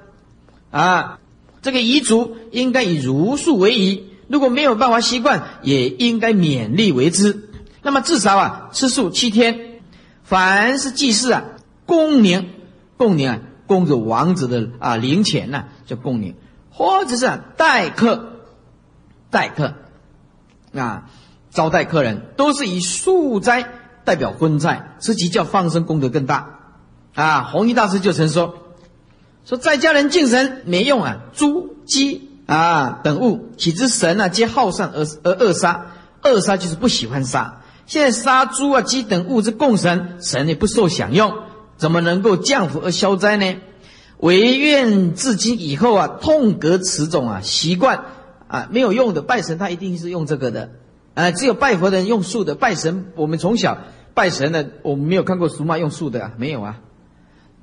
[0.70, 1.16] 啊。
[1.62, 7.50] 这个彝族应该以如数为宜，如果没有办法习惯，也应该勉力为之。
[7.82, 9.82] 那么至少啊，吃素七天。
[10.22, 11.42] 凡是祭祀啊，
[11.86, 12.50] 供灵，
[12.96, 16.36] 供灵啊，供着王子的啊灵钱呢，叫供灵，
[16.70, 18.36] 或者是待客，
[19.28, 19.74] 待客
[20.72, 21.10] 啊，
[21.50, 23.68] 招待客人，都是以素斋
[24.04, 26.60] 代表荤菜，此即叫放生功德更大。
[27.14, 28.54] 啊，弘一大师就曾说。
[29.50, 35.86] 说在家人敬神没用啊，猪鸡啊等物，岂知神啊皆好善而而恶杀，
[36.22, 37.60] 恶杀就是不喜欢杀。
[37.84, 41.34] 现在杀猪啊鸡等物之供神，神也不受享用，
[41.76, 43.56] 怎么能够降福而消灾呢？
[44.18, 48.04] 唯愿至今以后啊，痛革此种啊习惯
[48.46, 50.70] 啊没有用的拜神，他一定是用这个的
[51.14, 51.32] 啊。
[51.32, 53.78] 只有拜佛的人用素的拜神，我们从小
[54.14, 56.78] 拜神的，我们没有看过俗妈用素的啊，没有啊。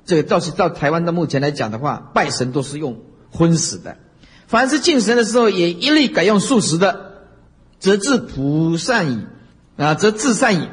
[0.08, 3.98] 这个倒是到台湾到目前来讲的话，拜神都是用荤食的。
[4.46, 7.12] 凡是敬神的时候，也一律改用素食的，
[7.78, 9.26] 则自普善矣，
[9.76, 10.68] 啊，则自善矣。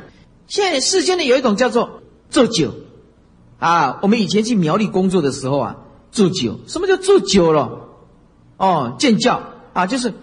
[0.48, 2.76] 现在世间的有一种叫做做酒，
[3.60, 5.76] 啊，我们以前去苗栗工作的时候啊，
[6.13, 7.89] 做酒，什么叫做酒了？
[8.56, 9.43] 哦，建教
[9.74, 10.13] 啊，就是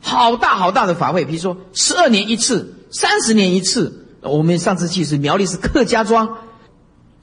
[0.00, 4.04] 好大好大的法会，比如说十二年一次，三十年一次。
[4.22, 6.38] 我们上次去是苗栗是客家庄，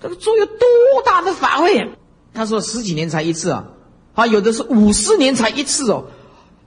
[0.03, 0.57] 这个做有多
[1.05, 1.95] 大的法会？
[2.33, 3.67] 他说十几年才一次啊，
[4.13, 6.07] 啊，有的是五十年才一次哦，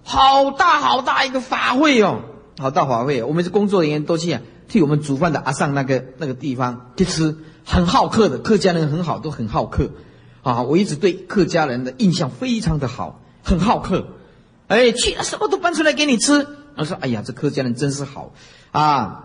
[0.03, 2.23] 好大好大一个法会哦，
[2.59, 3.23] 好大法会。
[3.23, 9.91] 我们是工作人员都去啊，替我们煮饭的阿上那个那个地方去吃，很好客的客家人很好，都很好客
[10.43, 10.63] 啊。
[10.63, 14.07] 我一直对客家人的印象非常的好，很好客。
[14.69, 16.47] 哎，去了什么都搬出来给你吃。
[16.77, 18.33] 我说，哎呀，这客家人真是好
[18.73, 19.25] 啊。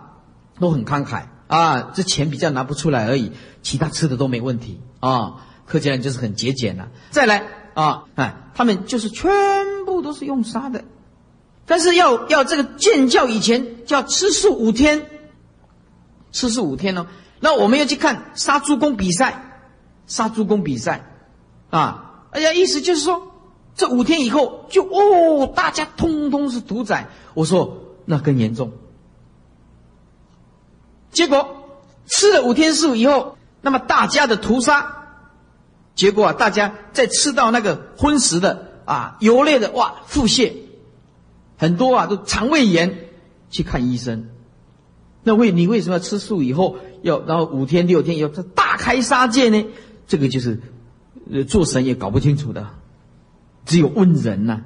[0.60, 5.44] 都很慷慨啊，这钱比较拿不出来而已，其他吃的都没问题啊。
[5.66, 6.88] 客家人就是很节俭呐。
[7.10, 9.30] 再来啊，哎，他们就是全
[9.86, 10.86] 部都是用杀的，
[11.66, 15.06] 但是要要这个建教以前叫吃素五天，
[16.32, 17.08] 吃素五天哦。
[17.42, 19.62] 那我们要去看杀猪公比赛，
[20.08, 21.06] 杀猪公比赛
[21.70, 23.28] 啊，哎呀，意思就是说
[23.76, 27.08] 这五天以后就哦，大家通通是屠宰。
[27.34, 28.72] 我说那更严重。
[31.12, 31.67] 结果
[32.08, 35.06] 吃了五天素以后，那么大家的屠杀，
[35.93, 40.54] 结果啊，大家在吃到那个荤食的啊，油类的哇，腹泻，
[41.58, 43.10] 很多啊都肠胃炎，
[43.50, 44.30] 去看医生。
[45.24, 49.67] 那为你为什么要吃素以后要然后五天六天要大开杀戒呢？
[50.08, 50.60] 这个就是
[51.32, 52.67] 呃做神也搞不清楚的，
[53.65, 54.62] 只有问人呐。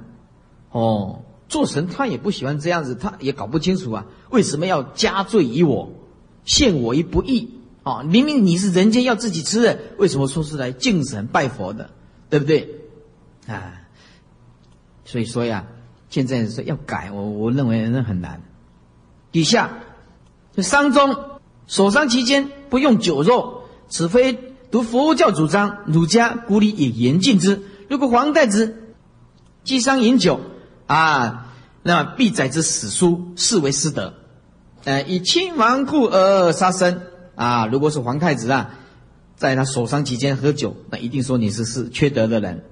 [0.70, 5.92] 哦，做神他也不喜欢这样子，他也搞不清楚啊，为什么要加罪于我？
[6.46, 8.02] 陷我于不义啊！
[8.02, 11.90] 明明你是人间要自己吃的，为什么说是来敬神拜佛的？
[12.30, 12.70] 对不对？
[13.46, 13.82] 啊，
[15.04, 15.66] 所以说呀，
[16.08, 18.40] 现在是要改，我我认为那很难。
[19.30, 19.80] 底下，
[20.54, 21.16] 这丧中
[21.66, 24.32] 守丧期间不用酒肉，此非
[24.70, 27.62] 读佛教主张，儒家古礼也严禁之。
[27.88, 28.94] 如果皇太子
[29.62, 30.40] 祭丧饮酒
[30.86, 34.14] 啊，那么必载之史书，视为失德。
[34.86, 37.02] 呃，以亲王故而杀生
[37.34, 37.66] 啊！
[37.66, 38.70] 如果是皇太子啊，
[39.34, 42.64] 在他守丧期间喝酒，那一定说你是是缺德的人。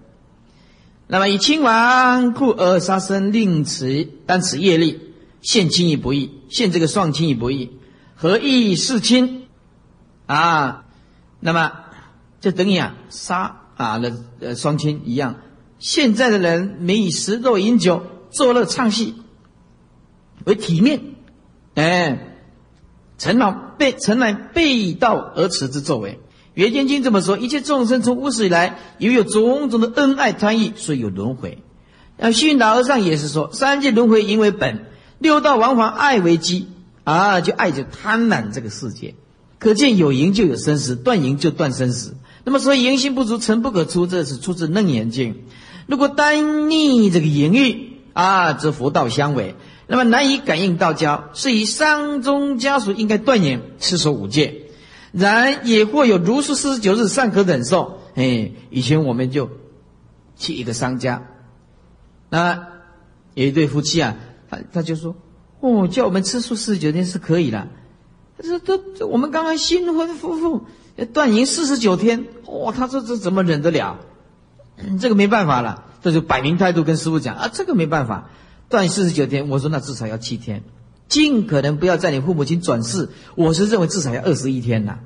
[1.08, 5.00] 那么以亲王故而杀生，令此单此业力，
[5.42, 7.72] 现亲亦不义，现这个双亲亦不义，
[8.14, 9.48] 何义弑亲
[10.26, 10.84] 啊？
[11.40, 11.72] 那么
[12.40, 15.40] 就等于啊杀啊的呃双亲一样。
[15.80, 19.16] 现在的人没以食肉饮酒，作乐唱戏
[20.44, 21.00] 为体面。
[21.74, 22.36] 哎，
[23.18, 26.12] 陈老背陈乃背道而驰之作为，
[26.54, 31.58] 《圆天经》这么说：一切众生从无始以来，犹有种种的恩爱贪欲，所以有轮回。
[32.16, 34.86] 那训导和尚也是说：三界轮回因为本，
[35.18, 36.68] 六道往返爱为基
[37.02, 39.14] 啊，就爱着贪婪这个世界。
[39.58, 42.14] 可见有淫就有生死，断淫就断生死。
[42.44, 45.34] 那么所以淫心不足，尘不可出，这是出自《楞严经》。
[45.86, 49.56] 如果单逆这个淫欲啊，则佛道相违。
[49.86, 54.62] 那么难以感应道交，是以丧中家属应该断言持守五戒，
[55.12, 58.00] 然也或有如数四十九日尚可忍受。
[58.14, 59.50] 哎，以前我们就
[60.36, 61.26] 去一个商家，
[62.30, 62.68] 那
[63.34, 64.16] 有一对夫妻啊，
[64.48, 65.16] 他他就说，
[65.60, 67.68] 哦，叫我们吃素四十九天是可以的，
[68.42, 70.66] 这这这我们刚刚新婚夫妇
[71.12, 73.98] 断淫四十九天，哇，他说这怎么忍得了？
[74.98, 78.30] 这个没办法了，这就摆明态度跟师傅讲啊，这个没办法。
[78.68, 80.62] 断四十九天，我说那至少要七天，
[81.08, 83.10] 尽可能不要在你父母亲转世。
[83.34, 84.98] 我是认为至少要二十一天呐，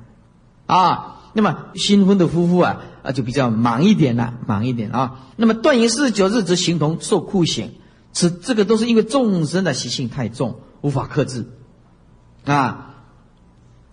[0.65, 5.27] 啊，那么新婚的夫妇啊啊就比较忙一点了，忙一点啊。
[5.35, 7.71] 那么断淫四十九日则形同受酷刑，
[8.11, 11.45] 此这个都是因为众生的习性太重，无法克制
[12.45, 12.85] 啊。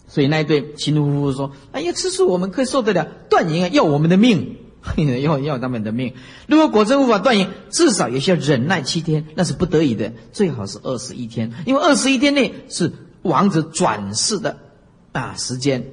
[0.09, 4.59] 所以那一对新婚夫妇说：“哎呀，吃素我们可以受得了，断淫啊要我们的命。”
[5.22, 6.14] 要要他们的命，
[6.46, 14.59] 如果果真无法断言，至少也需要忍耐七天，那是不得已的，最好是二十一天，因为二十一天内是王者转世的
[15.12, 15.93] 啊时间。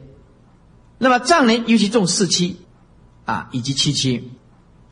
[0.99, 2.57] 那么藏人尤其重四期
[3.25, 4.31] 啊以及七期，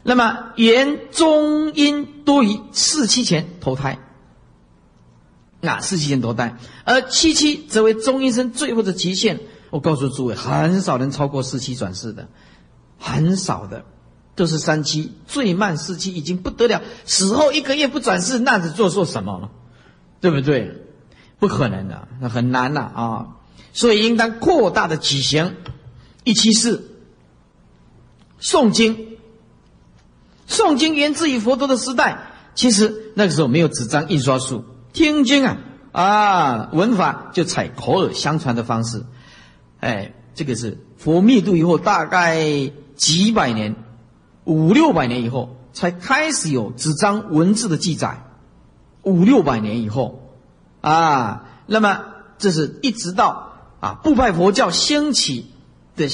[0.04, 4.00] 那么原中阴多于四期前投胎，
[5.60, 9.40] 那四期前投胎，而七期则为中阴身最后的极限。
[9.70, 12.28] 我告诉诸位，很少人超过四期转世的。
[13.04, 13.84] 很少的，
[14.42, 16.82] 就是三期，最慢四期已经不得了。
[17.06, 19.52] 死后一个月不转世，那是做错什么了？
[20.20, 20.82] 对不对？
[21.38, 23.38] 不可能的，那很难的啊！
[23.72, 25.58] 所以应当扩大的举行
[26.24, 27.04] 一期四
[28.42, 29.20] 诵经。
[30.48, 35.60] 诵经源自于佛陀的时代，其实那个时候没有纸张印刷术，听经啊
[35.92, 39.06] 啊，文法就采口耳相传的方式。
[39.82, 43.76] 哎，这个是佛灭度以后，大概几百年，
[44.44, 48.26] 五六百年以后，才开始有纸张文字的记载。
[49.04, 50.32] 五六百年以后，
[50.82, 52.02] 啊，那么
[52.38, 55.48] 这是一直到啊部派佛教兴起
[55.96, 56.08] 的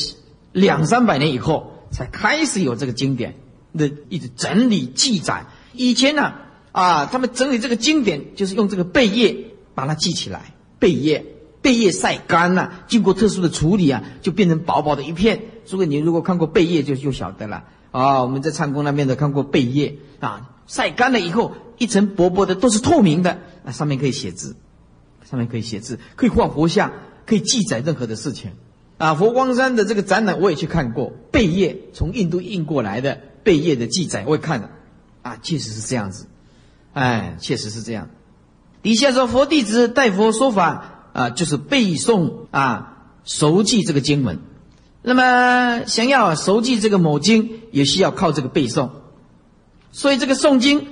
[0.53, 3.35] 两三百年以后，才开始有这个经典
[3.77, 5.45] 的一直整理记载。
[5.73, 6.33] 以前呢，
[6.71, 10.53] 啊，他们整理这个经典，就是用这个贝叶把它记起来。
[10.79, 11.25] 贝叶，
[11.61, 15.41] 贝叶晒干了，经过特殊的处理啊，就变成薄薄的一片。
[15.67, 17.63] 如果你如果看过贝叶，就就晓得了。
[17.91, 21.53] 啊，我们在唱功那边的看过贝叶啊，晒干了以后。
[21.79, 24.55] 一层薄薄的都是透明的，那上面可以写字，
[25.29, 26.91] 上面可以写字，可以画佛像，
[27.27, 28.53] 可以记载任何的事情。
[28.97, 34.71] 啊，佛光山的这个展览我也去看过，贝叶从印度印过来的贝叶的记载我也看了，
[35.21, 36.25] 啊，确实是这样子，
[36.93, 38.09] 哎，确实是这样。
[38.81, 44.39] 底下说佛弟子代佛说法啊，就是背诵啊，熟记这个经文。
[45.01, 48.89] 那么想要熟记这个某经，也需要靠这个背诵，
[49.91, 50.87] 所以这个诵经。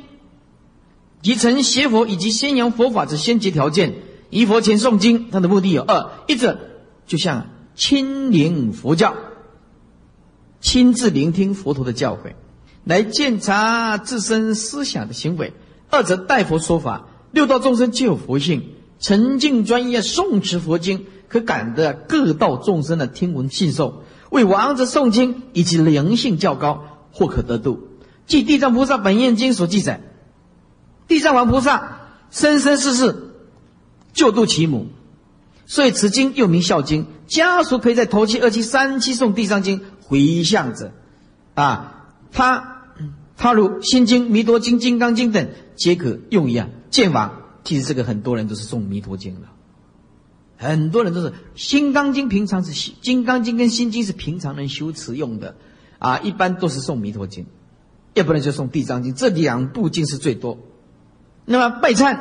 [1.21, 3.95] 集成邪佛以及宣扬佛法之先决条件，
[4.29, 6.59] 以佛前诵经，它的目的有二：一者
[7.07, 9.15] 就像亲临佛教，
[10.61, 12.35] 亲自聆听佛陀的教诲，
[12.83, 15.53] 来检查自身思想的行为；
[15.89, 27.87] 二者代佛说法，六道众生皆有佛性，沉静专业诵持佛经，可感得各道众生的听闻信受，为王者诵经以及灵性较高，或可得度。
[28.27, 30.01] 据地藏菩萨本愿经所记载。
[31.07, 31.99] 地藏王菩萨
[32.31, 33.33] 生生世世
[34.13, 34.87] 救度其母，
[35.67, 37.05] 所以此经又名孝经。
[37.27, 40.91] 家属可以在头七、二七、三七诵地藏经回向者，
[41.53, 42.81] 啊，他
[43.37, 47.41] 他如心经、弥陀经、金刚经等，皆可用一样见王。
[47.63, 49.47] 其实这个很多人都是诵弥陀经的，
[50.69, 55.55] 很多人都是心刚经，平常是金刚经跟心经是平常人修持用的，
[55.99, 57.45] 啊，一般都是送弥陀经，
[58.13, 60.57] 要不然就送地藏经，这两部经是最多。
[61.45, 62.19] 那么拜忏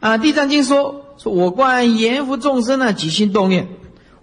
[0.00, 3.68] 啊，《地藏经》说说我观阎浮众生呢，起心动念，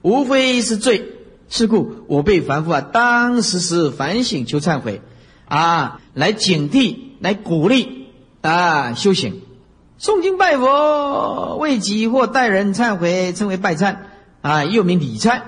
[0.01, 1.15] 无非是罪。
[1.51, 5.01] 是故我被凡夫啊，当时时反省求忏悔
[5.45, 8.05] 啊，来警惕，来鼓励
[8.41, 9.41] 啊，修行。
[9.99, 13.97] 诵经拜佛，为己或待人忏悔，称为拜忏
[14.41, 15.41] 啊，又名礼忏。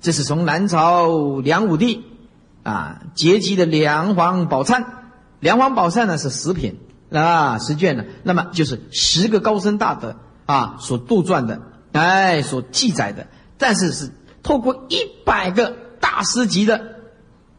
[0.00, 2.04] 这是从南朝梁武帝
[2.62, 4.84] 啊结集的梁皇宝忏。
[5.38, 6.80] 梁皇宝忏呢是十品。
[7.12, 10.16] 啊，十卷呢，那么就是十个高僧大德
[10.46, 11.60] 啊所杜撰的，
[11.92, 14.10] 哎，所记载的，但是是
[14.42, 16.96] 透过一百个大师级的，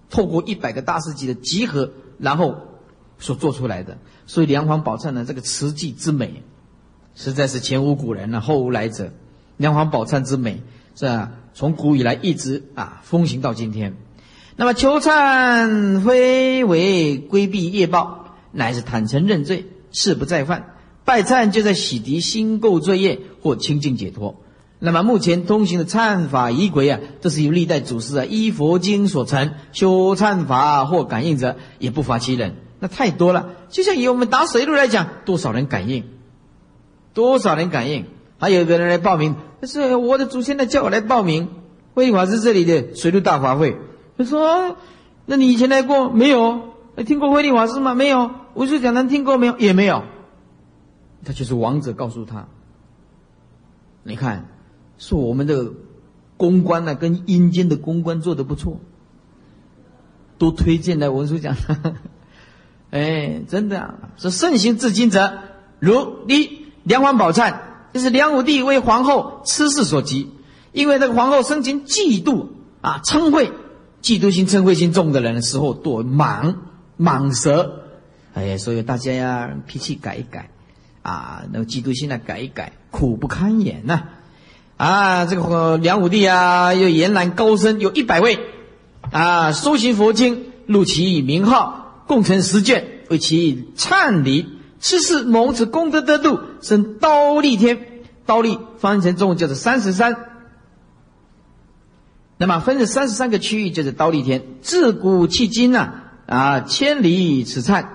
[0.09, 2.57] 透过一百个大师级的集合，然后
[3.17, 3.97] 所做出来的。
[4.27, 6.43] 所以梁皇宝忏呢，这个词记之美，
[7.15, 9.11] 实在是前无古人了，后无来者。
[9.57, 10.61] 梁皇宝忏之美，
[10.95, 11.31] 是吧？
[11.53, 13.95] 从古以来一直啊风行到今天。
[14.55, 18.21] 那么求忏非为规避业报。
[18.57, 20.75] 乃是坦诚认罪，誓不再犯。
[21.03, 24.41] 拜忏就在洗涤心垢罪业或清净解脱。
[24.79, 32.55] 那么目前通行的忏法仪轨啊，都是由历代祖师啊依佛经所成修忏法或感应者，也不乏其人。
[32.79, 36.03] 那太多了，就像以我们打水路来讲，多少人感应，
[37.13, 38.05] 多少人感应。
[38.37, 41.49] 还有个人来报名，他说我的祖先呢叫我来报名，
[41.93, 43.77] 慧法师这里的水路大法会。
[44.17, 44.75] 他说，
[45.25, 46.73] 那你以前来过没有？
[47.05, 47.95] 听过慧利法师吗？
[47.95, 48.31] 没有。
[48.53, 49.57] 无数讲堂听过没有？
[49.57, 50.03] 也没有。
[51.25, 52.47] 他就是王者告诉他
[54.03, 54.47] ：“你看，
[54.97, 55.71] 说我们的
[56.37, 58.79] 公关呢，跟阴间的公关做的不错，
[60.37, 61.95] 都推荐来文殊讲堂。
[62.95, 63.95] 哎，真的啊！
[64.15, 65.39] 说盛行至今者，
[65.79, 67.55] 如一梁皇宝忏，
[67.91, 70.31] 这是梁武帝为皇后痴事所急，
[70.71, 72.47] 因为那个皇后生前嫉妒
[72.79, 73.51] 啊嗔恚，
[74.01, 76.55] 嫉妒心、嗔恚心重的人的时候，多蟒
[76.97, 77.81] 蟒蛇。”
[78.33, 80.49] 哎，所以大家呀，脾气改一改，
[81.01, 84.03] 啊，那个嫉妒心呢改一改，苦不堪言呐！
[84.77, 88.39] 啊，这个梁武帝啊，又延揽高僧有一百位，
[89.11, 94.47] 啊，修行佛经，录其名号，共成十卷，为其忏礼。
[94.79, 98.03] 此事蒙此功德得度，生刀立天。
[98.25, 100.15] 刀立翻译成中文叫做三十三。
[102.37, 104.43] 那么分成三十三个区域，就是刀立天。
[104.61, 105.93] 自古迄今呐，
[106.27, 107.87] 啊，千里此忏。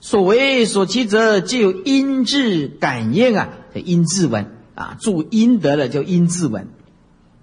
[0.00, 4.46] 所为所期者，皆有因智感应啊，因智文
[4.76, 6.68] 啊，助阴德的叫因智文。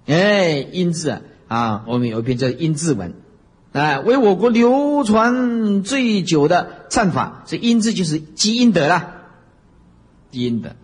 [0.05, 3.13] 哎，因智啊，啊，我们有一篇叫因智文
[3.75, 9.15] 啊，为我国流传最久的忏法，这因字就是积阴德啦，
[10.31, 10.77] 积阴德。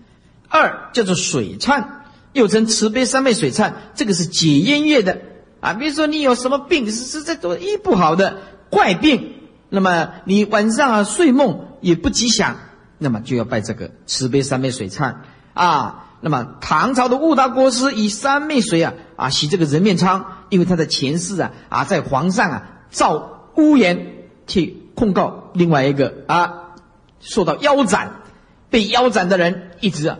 [0.50, 1.86] 二叫做水忏，
[2.34, 5.22] 又称慈悲三昧水忏，这个是解冤业的
[5.62, 5.72] 啊。
[5.72, 8.40] 比如说你有什么病是是在多医不好的
[8.70, 9.36] 怪病，
[9.70, 12.58] 那么你晚上啊睡梦也不吉祥，
[12.98, 15.16] 那么就要拜这个慈悲三昧水忏
[15.54, 16.10] 啊。
[16.20, 26.76] 那么唐朝的悟达国师以三昧水啊啊洗这个人面疮，因为他的前世啊啊在皇上啊造污言去控告另外一个啊
[27.20, 28.22] 受到腰斩，
[28.70, 30.20] 被腰斩的人一直啊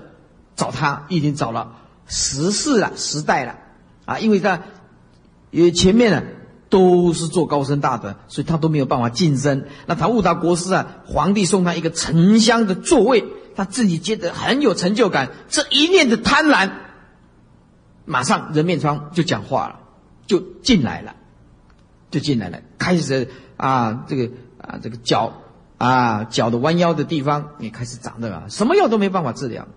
[0.56, 1.76] 找他，已经找了
[2.08, 3.58] 十世了十代了
[4.06, 4.62] 啊，因为他
[5.52, 6.24] 因为前面呢
[6.70, 9.66] 都是做高僧大德，所以他都没有办法晋升。
[9.86, 13.24] 那他悟达国师啊，皇帝送他一个沉香的座位。
[13.54, 16.72] 他自己觉得很有成就感，这一念的贪婪，
[18.06, 19.80] 马上人面疮就讲话了，
[20.26, 21.16] 就进来了，
[22.12, 25.34] 就进来了，开始啊，这个啊，这个脚
[25.80, 29.68] 啊，脚的弯腰的地方也开始长的啊，什么药都没办法治疗，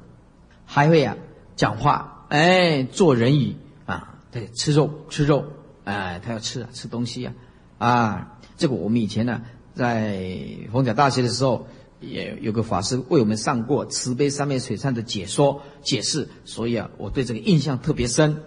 [0.66, 1.16] 还会啊
[1.56, 3.56] 讲话，哎，做人语
[3.86, 5.46] 啊，对，吃肉吃肉，
[5.84, 7.32] 哎，他要吃啊，吃东西啊，
[7.78, 9.40] 啊，这个我们以前呢，
[9.74, 10.28] 在
[10.72, 11.66] 红甲大学的时候。
[12.00, 18.42] 也有个法师为我们上过慈悲三昧水忏的解说解释，所以啊，我对这个印象特别深。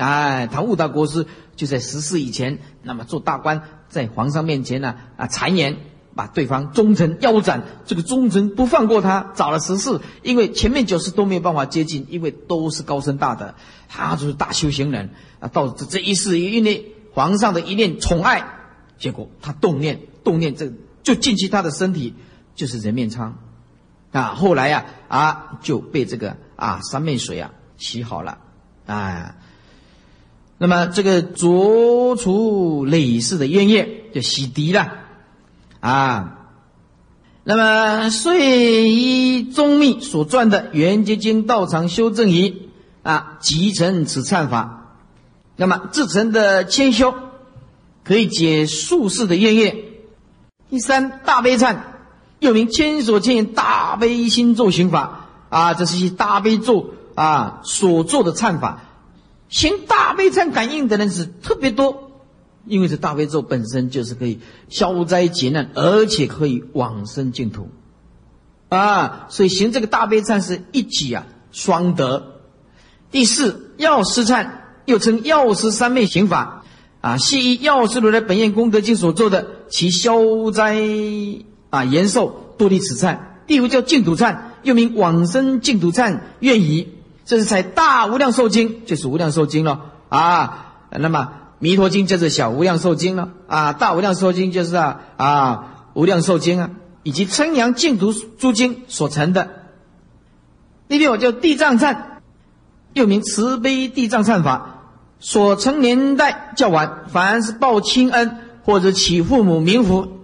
[0.00, 1.26] 哎，唐悟大国师
[1.56, 5.76] 就在十四以前，那么做大官，在皇上面前呢啊谗言，
[6.14, 7.64] 把对方忠臣腰斩。
[7.86, 13.54] 这个忠臣不放过他，找了十四，因为前面九世都没有办法接近，因为都是高僧大德，
[13.88, 15.48] 他就是大修行人啊。
[15.48, 18.44] 到这这一世，因为皇上的一念宠爱，
[18.98, 20.72] 结果他动念动念，这
[21.02, 22.14] 就进去他的身体。
[22.56, 23.38] 就是人面疮，
[24.12, 28.36] 啊，后来呀，啊，就被这个啊三昧水啊洗好了，
[28.86, 29.36] 啊，
[30.62, 34.92] 那么这个浊除累世的冤业就洗涤了，
[35.80, 36.38] 啊，
[37.44, 42.50] 那么遂依宗密所撰的《圆觉经道场修正仪》
[43.08, 44.96] 啊，集成此忏法，
[45.56, 47.14] 那么自成的千修
[48.04, 49.84] 可以解术士的冤业。
[50.68, 51.76] 第三大悲忏。
[52.38, 58.80] 又名千所千言大悲心咒行法啊，这是一大悲咒啊所做的忏法，
[59.50, 62.12] 行大悲忏感应的人是特别多，
[62.64, 64.38] 因为这大悲咒本身就是可以
[64.70, 67.68] 消灾解难，而且可以往生净土
[68.70, 72.40] 啊，所以行这个大悲忏是一举啊双得。
[73.10, 74.50] 第四药师忏
[74.86, 76.64] 又称药师三昧行法
[77.02, 80.78] 啊，系以药师如来本愿功德经所做的其消灾。
[81.70, 86.88] 啊，延寿多利此忏，第五叫净土忏，又名往生净土忏愿仪。
[87.30, 90.74] 这是在大无量寿经，就是无量寿经了啊。
[90.90, 93.72] 那么弥陀经就是小无量寿经了啊。
[93.72, 96.70] 大无量寿经就是啊啊无量寿经啊，
[97.04, 99.48] 以及称扬净土诸经所成的。
[100.88, 101.98] 第六叫地藏忏，
[102.94, 104.80] 又名慈悲地藏忏法，
[105.20, 110.18] 所成年代较晚，凡是报亲恩或者祈父母冥福。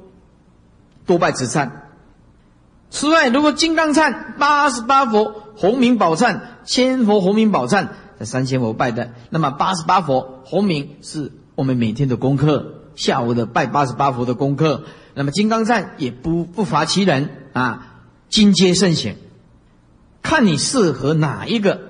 [1.07, 1.71] 多拜此忏。
[2.89, 14.85] 此外，如果金刚忏、八十八佛洪明宝忏、千佛洪明宝忏，这三千佛拜的，那么八十八佛洪明是我们每天的功课，下午的拜八十八佛的功课。
[15.15, 19.17] 那么金刚忏也不不乏其人啊，金阶圣贤，
[20.23, 21.81] 看你适合哪一个。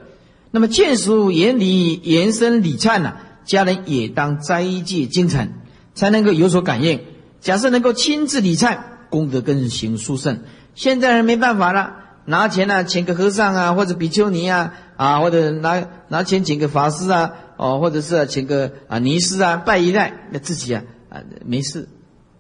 [0.51, 5.53] 那么见属言礼延伸礼忏呢，家人也当斋戒精诚，
[5.95, 7.01] 才能够有所感应。
[7.41, 8.79] 假设能够亲自礼忏。
[9.09, 10.41] 功德更行殊胜。
[10.77, 11.95] 现在人没办法了，
[12.27, 21.89] 拿钱呢，请个和尚啊，或者比丘尼啊，啊，或者拿拿钱请个法师啊，哦，或者是请个啊尼师啊，拜一拜，那自己啊啊没事，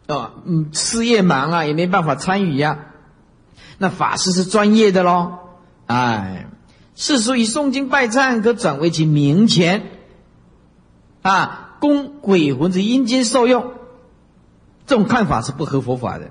[0.06, 2.78] 哦，嗯，事业忙啊，也没办法参与呀。
[3.78, 5.38] 那法师是专业的喽，
[5.86, 6.46] 哎，
[6.94, 9.82] 世俗以诵经拜忏，可转为其名钱，
[11.22, 13.72] 啊，供鬼魂之阴间受用。
[14.86, 16.30] 这种看法是不合佛法的。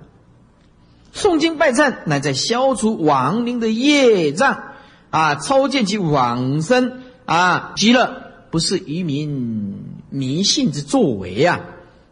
[1.16, 4.74] 诵经拜忏，乃在消除亡灵的业障，
[5.12, 11.62] 啊，超见其往生，啊，极乐，不是愚民迷信之作为呀，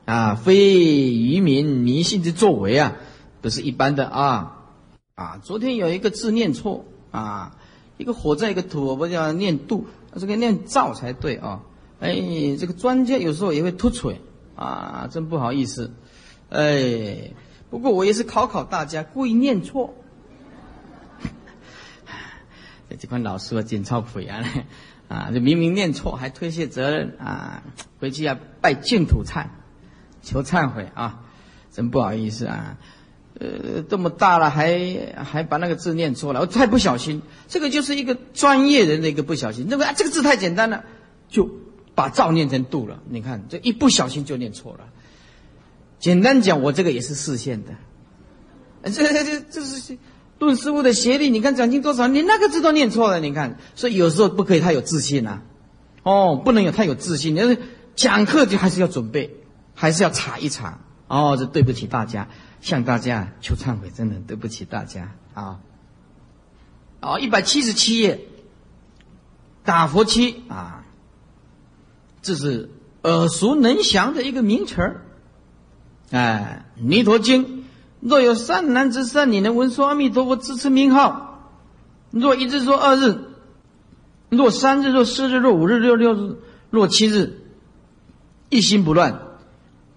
[0.05, 2.95] 啊，非愚民迷信之作为啊，
[3.41, 4.61] 不是一般的啊，
[5.15, 7.57] 啊，昨天有一个字念错啊，
[7.97, 9.85] 一个火在一个土，不叫念度，
[10.15, 11.59] 这个念造才对啊，
[11.99, 12.15] 哎，
[12.57, 14.21] 这个专家有时候也会突嘴
[14.55, 15.91] 啊，真不好意思，
[16.47, 17.33] 哎。
[17.74, 19.95] 不过我也是考考大家，故意念错。
[22.99, 24.45] 这款老师我真超悔啊！
[25.09, 27.63] 啊，这明明念错还推卸责任啊！
[27.99, 29.47] 回去要拜净土忏，
[30.21, 31.21] 求忏悔啊，
[31.71, 32.78] 真不好意思啊。
[33.39, 37.24] 呃，这么大了还还把那个字念错了，我太不小心。
[37.47, 40.84] 这个就是一个专业人的一个不小心，认为啊这个字太简单了，
[41.28, 41.49] 就
[41.95, 43.01] 把造念成度了。
[43.09, 44.89] 你看这一不小心就念错了。
[46.03, 47.71] 简单讲，我这个也是视线的。
[48.91, 49.97] 这这这这是
[50.37, 51.29] 论师傅的协力。
[51.29, 53.21] 你看奖金多少，连那个字都念错了。
[53.21, 55.43] 你看，所以有时候不可以太有自信呐。
[56.03, 57.35] 哦，不能有太有自信。
[57.35, 57.57] 你要是
[57.95, 59.37] 讲课就还是要准备，
[59.75, 60.81] 还是要查一查。
[61.07, 62.27] 哦，这对不起大家。
[62.59, 65.61] 向大家求忏悔，真的对不起大家啊！
[66.99, 68.19] 哦，一百七十七页，
[69.63, 70.83] 打佛七啊，
[72.21, 72.69] 这是
[73.03, 75.05] 耳熟能详的一个名词儿。
[76.14, 77.43] 哎，《弥陀经》
[77.99, 81.49] 若有善男之善女能闻说阿弥陀佛自持名号，
[82.11, 83.18] 若一日若二日，
[84.30, 86.36] 若三日若四日若五日若六日
[86.70, 87.41] 若七日，
[88.49, 89.22] 一心不乱。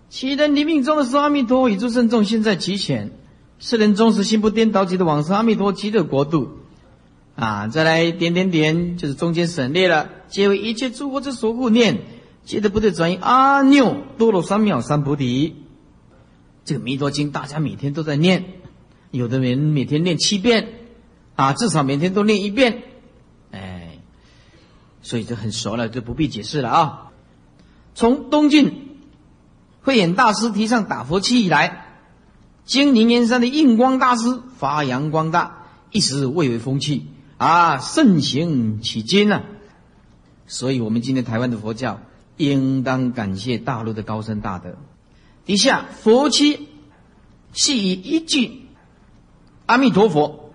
[0.09, 3.13] 其人临命中的时候，阿弥陀佛以诸圣众现在其前，
[3.59, 6.61] 世人终时心不颠倒，即的往生阿弥陀极乐国度。
[7.35, 12.05] 啊，再来点点点，就是中间省略了，皆为一切诸佛之所护念。
[12.47, 15.66] 皆得不得转移阿耨多罗三藐三菩提。
[16.67, 18.45] 这个弥陀经大家每天都在念，
[19.11, 20.69] 有的人每天念七遍，
[21.35, 22.83] 啊，至少每天都念一遍，
[23.53, 24.01] 哎，
[25.01, 27.13] 所以就很熟了，就不必解释了啊。
[27.95, 28.83] 从东晋。
[29.83, 31.87] 慧眼大师提倡打佛七以来，
[32.65, 37.07] 金陵岩山的印光大师发扬光大，一时蔚为风气
[37.37, 39.45] 啊，盛行迄今啊。
[40.49, 42.01] 所以，我们今天台湾的佛教
[42.37, 44.77] 应当感谢大陆的高僧大德。
[45.47, 46.69] 底下佛七
[47.55, 48.67] 是以一句
[49.65, 50.53] 阿弥陀佛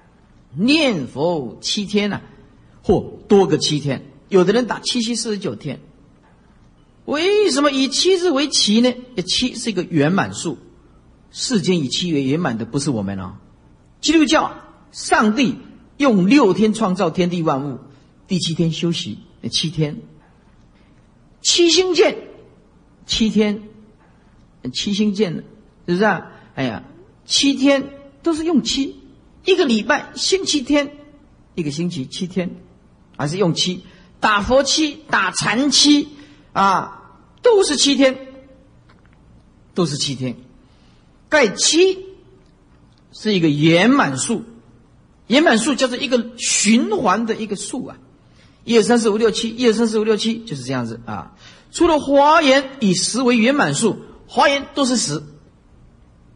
[0.53, 2.21] 念佛七天呐，
[2.83, 5.79] 或多个七天，有的人打七七四十九天。
[7.05, 8.93] 为什么以七日为期呢？
[9.25, 10.57] 七是一个圆满数，
[11.31, 13.37] 世间以七为圆满的不是我们哦。
[14.01, 14.53] 基督教
[14.91, 15.57] 上帝
[15.97, 17.79] 用六天创造天地万物，
[18.27, 19.19] 第七天休息，
[19.49, 20.01] 七天。
[21.41, 22.17] 七星剑，
[23.07, 23.63] 七天，
[24.69, 25.43] 七星剑的，
[25.87, 26.31] 是不是啊？
[26.55, 26.83] 哎呀，
[27.25, 27.89] 七天
[28.21, 28.95] 都是用七，
[29.45, 30.97] 一个礼拜星期天，
[31.55, 32.55] 一个星期七天，
[33.17, 33.83] 还是用七
[34.19, 36.09] 打佛七，打禅七。
[36.53, 38.27] 啊，都是七天，
[39.73, 40.35] 都是七天。
[41.29, 41.97] 盖七
[43.13, 44.43] 是一个圆满数，
[45.27, 47.95] 圆满数叫做一个循环的一个数啊。
[48.65, 51.37] 一二三四五六七，一二三四五六七就是这样子啊。
[51.71, 54.01] 除了华严以十为圆满数，
[54.33, 55.21] 华严都是十。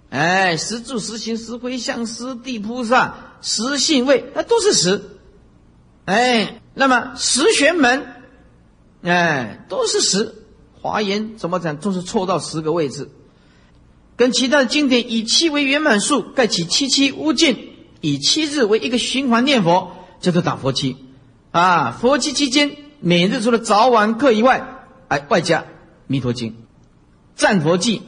[0.10, 5.02] 哎，十住、十行、十回向、十地菩萨、十信位，那都是十。
[6.04, 8.06] 哎，那么十玄门。
[9.02, 10.36] 哎，都是十，
[10.82, 13.10] 华严怎么讲都是错到十个位置，
[14.18, 20.98] 跟其他的经典以七为圆满数，盖起七七无尽，以七日为一个循环念佛，叫做打佛七。
[21.52, 25.64] 啊，佛七期间每日除了早晚课以外，哎，外加
[26.08, 26.65] 弥陀经、
[27.36, 28.02] 赞佛记、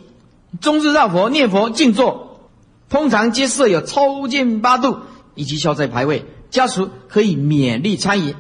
[0.61, 2.49] 终日绕佛、念佛静坐，
[2.89, 4.99] 通常皆设有超荐八度
[5.35, 8.35] 以及消灾牌位，家属可以勉励参与，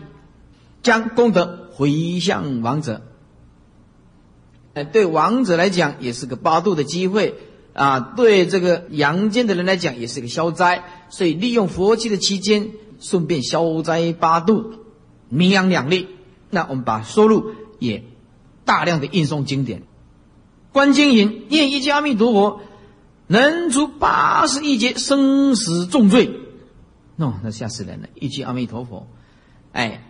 [0.81, 1.63] 将功德。
[1.77, 3.03] 回向王者，
[4.73, 7.35] 哎，对王者来讲也是个八度的机会
[7.73, 7.99] 啊！
[8.17, 14.73] 对这个阳间的人来讲也是个消灾，所以利用佛期的期间，顺便消灾八度，
[15.29, 16.07] 名扬两利。
[16.49, 18.03] 那我们把收入也
[18.65, 19.83] 大量的印送经典，
[20.77, 22.61] 观经引念一句阿弥陀佛，
[23.25, 26.39] 能除八十一劫生死重罪。
[27.17, 28.09] 喏，那吓死人了！
[28.13, 29.07] 一句阿弥陀佛，
[29.71, 30.03] 哎。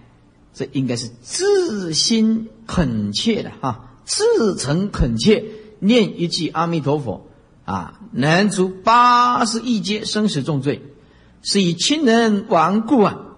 [0.54, 5.46] 这应该是自心恳切的哈，自诚恳切
[5.78, 7.28] 念一句阿弥陀佛
[7.64, 10.82] 啊，能除八十一劫生死重罪，
[11.44, 13.38] 是以亲人亡故啊，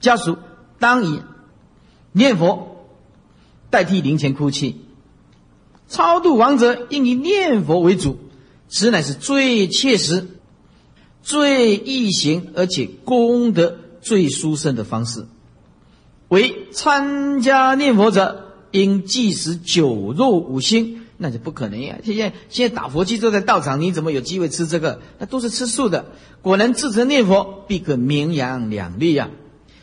[0.00, 0.36] 家属
[0.78, 1.22] 当以
[2.12, 2.84] 念佛
[3.70, 4.84] 代替灵前哭泣，
[5.90, 8.16] 超度亡者应以念佛为主，
[8.68, 10.28] 此乃是最切实、
[11.22, 15.26] 最易行而且功德最殊胜的方式。
[16.28, 21.98] 为参加念佛者，应忌食酒肉五星，那就不可能呀！
[22.04, 25.00] 现在现在打佛机都在道场，你怎么有机会吃这个？
[25.18, 26.06] 那都是吃素的。
[26.40, 29.28] 果然自成念佛，必可名扬两利呀！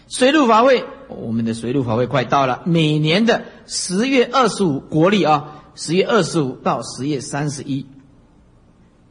[0.08, 7.86] 水陆法会，我们的水陆法会快到了，每年的十月二十五国历啊，十月二十五到十月三十一，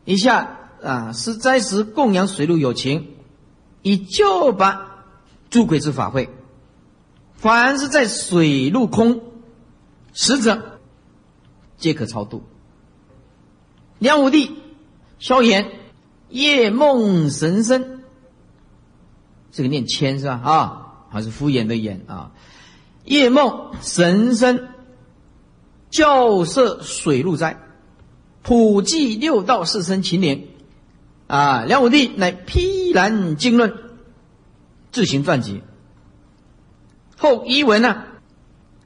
[0.04, 3.14] 以下啊是斋时供养水陆有情，
[3.82, 4.80] 以旧版
[5.48, 6.28] 诸鬼之法会。
[7.36, 9.20] 凡是在水陆空，
[10.12, 10.80] 死者
[11.76, 12.42] 皆可超度。
[14.00, 14.56] 梁武帝
[15.20, 15.68] 萧衍
[16.28, 18.00] 夜梦神僧，
[19.52, 20.40] 这个念谦是吧？
[20.42, 22.32] 啊，还是敷衍的衍啊？
[23.04, 24.68] 夜梦神僧，
[25.96, 27.58] 教设水陆灾，
[28.42, 30.44] 普济六道四生秦年。
[31.26, 33.72] 啊，梁武帝乃披然经论，
[34.92, 35.62] 自行撰辑。
[37.16, 38.04] 后一文呢，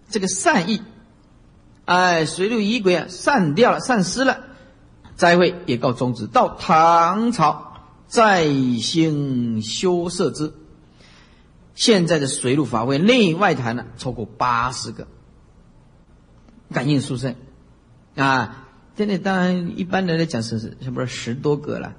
[0.08, 0.82] 这个善意，
[1.84, 4.44] 哎，水陆仪轨啊，散掉了，散失了，
[5.16, 6.28] 灾会也告终止。
[6.28, 7.72] 到唐朝
[8.06, 8.44] 再
[8.78, 10.54] 兴修设之。
[11.74, 15.08] 现在的水陆法会内外坛呢，超过八十个，
[16.72, 17.34] 感应殊胜
[18.16, 18.66] 啊！
[18.96, 21.94] 这里当然一般人来讲是是是不是十多个了？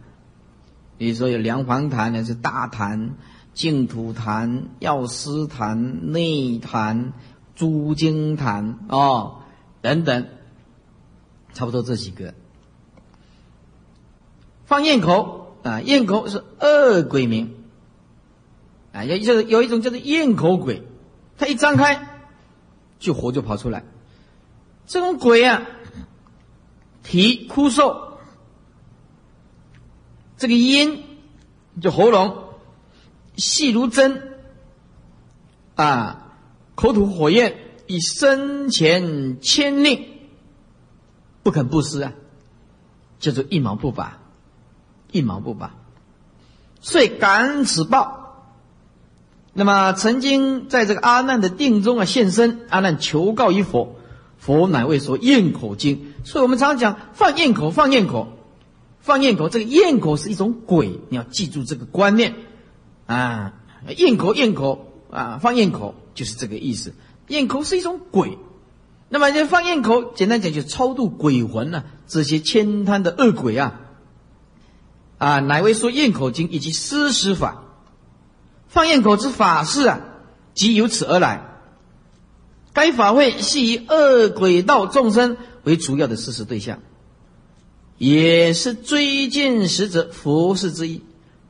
[0.97, 3.15] 比如说有梁皇坛呢，是大坛、
[3.53, 7.13] 净土坛、药师坛、内坛、
[7.55, 9.41] 诸经坛哦
[9.82, 10.28] 等等，
[11.53, 12.36] 差不多这几个。
[14.65, 17.55] 放焰口啊，焰口是恶鬼名。
[18.93, 20.84] 啊，有就是有一种叫做咽口鬼，
[21.38, 22.22] 它一张开，
[22.99, 23.84] 就火就跑出来。
[24.88, 25.65] 这种鬼啊，
[27.03, 28.17] 啼枯瘦，
[30.38, 31.03] 这个咽
[31.82, 32.43] 就喉咙
[33.38, 34.38] 细如针，
[35.75, 36.34] 啊，
[36.75, 37.57] 口吐火焰，
[37.88, 40.07] 以生前牵令，
[41.43, 42.13] 不肯布施啊，
[43.19, 44.19] 叫做一毛不拔，
[45.11, 45.75] 一毛不拔，
[46.82, 48.17] 遂感此报。
[49.53, 53.95] 那么曾经在这个阿难的定中啊现身，阿难求告于佛，
[54.42, 56.14] 佛乃为说咽口经。
[56.26, 58.28] 所以我们常常讲放咽口，放咽口，
[59.00, 59.48] 放咽口。
[59.50, 62.36] 这个咽口是一种鬼，你要记住这个观念
[63.06, 63.54] 啊。
[63.98, 66.94] 咽口咽口啊，放咽口就是这个意思。
[67.28, 68.38] 咽口是一种鬼，
[69.10, 73.80] 那么这放咽口，简单讲就超度鬼魂呢，这些千贪的恶鬼啊
[75.18, 77.64] 啊，乃为说咽口经以及施施法。
[78.68, 80.02] 放焰口之法事啊，
[80.54, 81.51] 即由此而来。
[82.74, 86.80] 该法会系以恶鬼道众生为主要的施食对象，
[87.97, 91.01] 也是追荐使者佛事之一。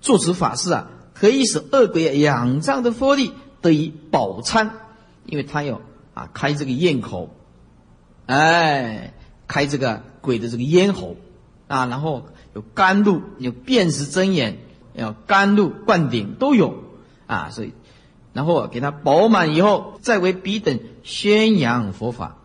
[0.01, 4.72] 做此法事啊，可以使恶鬼仰仗的佛力得以饱餐，
[5.26, 5.82] 因为他要
[6.13, 7.36] 啊开这个咽口，
[8.26, 9.13] 哎，
[9.47, 11.17] 开这个鬼的这个咽喉
[11.67, 14.57] 啊，然后有甘露，有辨识真眼，
[14.95, 16.84] 要甘露灌顶都有。
[17.28, 17.72] 啊，所以，
[18.34, 22.38] 然后给他饱满以后，再为彼等宣扬佛法，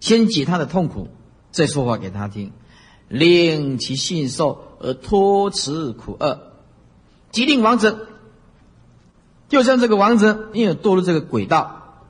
[0.00, 1.08] 先解他的痛苦，
[1.50, 2.52] 再说话给他听，
[3.08, 6.52] 令其信受而脱此苦厄。
[7.30, 8.06] 即令王者，
[9.48, 12.04] 就像这个王者，因为堕入这个轨道，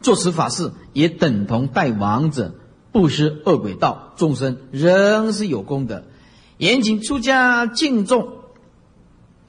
[0.00, 2.54] 做此法事，也等同待王者
[2.90, 6.02] 不施恶鬼道众生，仍是有功德。
[6.58, 8.38] 严谨出家敬重。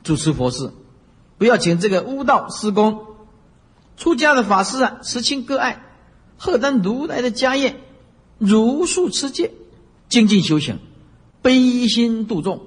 [0.04, 0.72] 主持佛事，
[1.44, 3.06] 不要请这个巫道施工。
[3.98, 5.84] 出家的法师啊，慈亲割爱，
[6.38, 7.82] 贺担如来的家业，
[8.38, 9.52] 如数持戒，
[10.08, 10.80] 精进修行，
[11.42, 12.62] 悲心度众。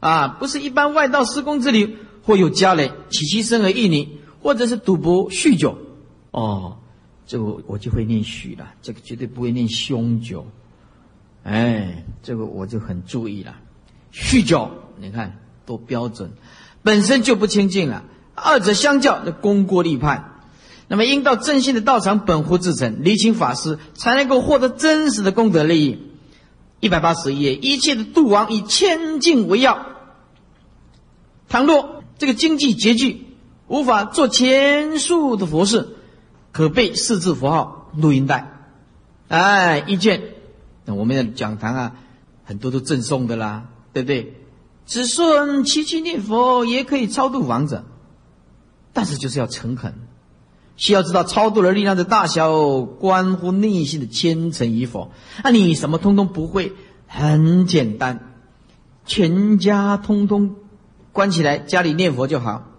[0.00, 1.88] 啊，不是一般外道施工之流，
[2.24, 4.06] 或有家人起其身而异女，
[4.42, 5.78] 或者是赌博酗酒。
[6.32, 6.76] 哦，
[7.26, 10.46] 这个我就会念许了，这个绝对不会念凶酒。
[11.42, 13.56] 哎，这个我就很注意了。
[14.12, 15.38] 酗酒，你看。
[15.66, 16.30] 多标准，
[16.86, 18.04] 本身就不清净了。
[18.36, 20.40] 二者相较，就功过立判。
[20.86, 25.98] 那么，应到正信的道场本乎自诚，离清法师，才能够获得真实的功德利益。
[26.78, 29.84] 一百八十页，一切的度王以千净为要。
[31.48, 33.26] 倘若这个经济拮据，
[33.66, 35.88] 无法做前述的佛事，
[36.52, 38.52] 可备四字符号录音带。
[39.26, 40.22] 哎，一卷。
[40.84, 41.92] 那我们的讲堂啊，
[42.44, 44.34] 很多都赠送的啦，对不对？
[44.86, 47.84] 子孙齐齐念佛也可以超度亡者，
[48.92, 49.94] 但是就是要诚恳，
[50.76, 55.10] 需要知道超度的力量的大小，关乎内心的虔诚与否。
[55.42, 56.72] 那你什么通通不会，
[57.08, 58.32] 很简单，
[59.04, 60.54] 全家通通
[61.12, 62.70] 关起来，家里念佛就好，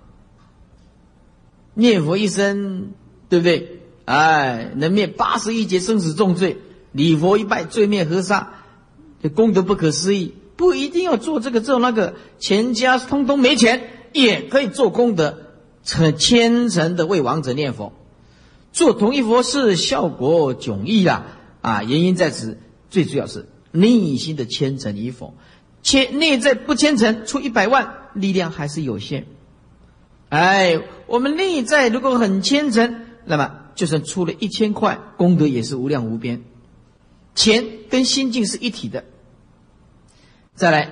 [1.73, 2.93] 念佛一生，
[3.27, 3.81] 对不对？
[4.05, 6.57] 哎，能灭八十一劫生死重罪，
[6.93, 8.53] 礼佛一拜，罪灭河沙，
[9.21, 10.35] 这功德不可思议。
[10.57, 15.37] 不一定要做这个做那个，全家通通没钱也可以做功德，
[15.83, 17.93] 成虔诚的为王者念佛，
[18.73, 21.37] 做同一佛事效果迥异啦！
[21.61, 22.57] 啊，原因在此，
[22.89, 25.35] 最主要是内心的虔诚与否，
[25.83, 29.27] 且内在不虔诚，出一百万力量还是有限。
[30.29, 36.43] 哎，我们内在如果很虔诚，那么就算出了一千块，功德也是无量无边。
[37.35, 39.05] 钱跟心境是一体的。
[40.57, 40.89] 再来，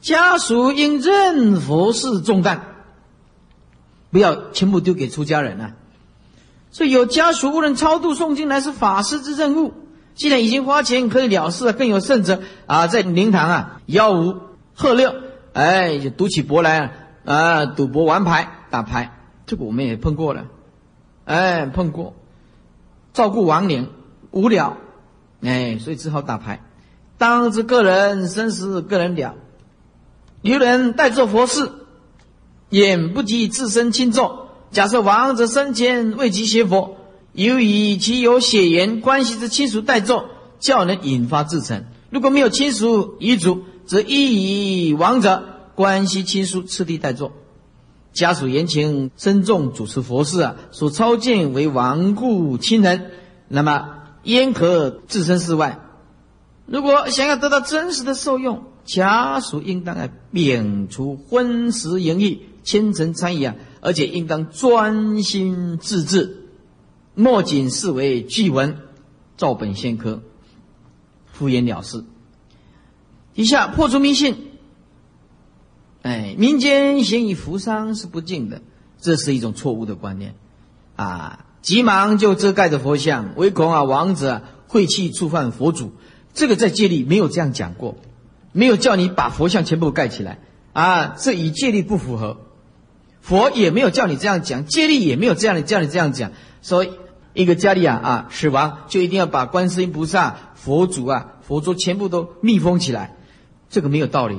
[0.00, 2.60] 家属应任佛事重担，
[4.10, 5.72] 不要全部丢给出家人啊。
[6.70, 9.72] 所以有家属无论超度送进来是法师之任务。
[10.14, 14.38] 既然已经花钱可以了事，更有甚者啊，在灵堂啊吆五
[14.74, 15.14] 喝六，
[15.54, 16.92] 哎，就赌起博来
[17.24, 20.44] 啊，赌博玩牌打牌，这个我们也碰过了，
[21.24, 22.14] 哎，碰过，
[23.14, 23.88] 照顾亡灵
[24.30, 24.76] 无聊，
[25.40, 26.60] 哎，所以只好打牌，
[27.20, 29.34] 当知个人生死个人了。
[30.40, 31.70] 有人代做佛事，
[32.70, 34.48] 眼不及自身亲做。
[34.70, 36.96] 假设亡者生前为其学佛，
[37.34, 41.84] 由于其有血缘关系之亲属代做，较能引发自成。
[42.08, 45.44] 如果没有亲属遗嘱，则亦以亡者
[45.74, 47.32] 关系亲属次第代做。
[48.14, 53.10] 家属言情深重主持佛事啊，所操见为亡故亲人，
[53.46, 53.90] 那么
[54.22, 55.80] 焉可置身事外？
[56.70, 63.56] 如果想要得到真实的受用，家属应当啊摒除婚食淫欲、虔诚参与啊。
[63.80, 66.50] 而且应当专心致志，
[67.14, 68.76] 莫仅视为句文，
[69.36, 70.22] 照本宣科，
[71.32, 72.04] 敷衍了事。
[73.34, 74.50] 以下破除迷信。
[76.02, 78.62] 哎，民间嫌以扶伤是不敬的，
[79.00, 80.36] 这是一种错误的观念。
[80.94, 85.92] 啊，急忙就遮盖着佛像，唯恐啊亡者晦气触犯佛祖。
[86.34, 87.96] 这个在戒律没有这样讲过，
[88.52, 90.38] 没有叫你把佛像全部盖起来
[90.72, 92.38] 啊，这与戒律不符合。
[93.20, 96.32] 佛也没有叫你这样讲，戒律也没有这样的叫你这样讲。
[96.62, 96.86] 说
[97.34, 103.14] 一个家里啊啊死亡，就一定要把观世音菩萨、佛祖啊、佛珠全部都密封起来，
[103.68, 104.38] 这个没有道理。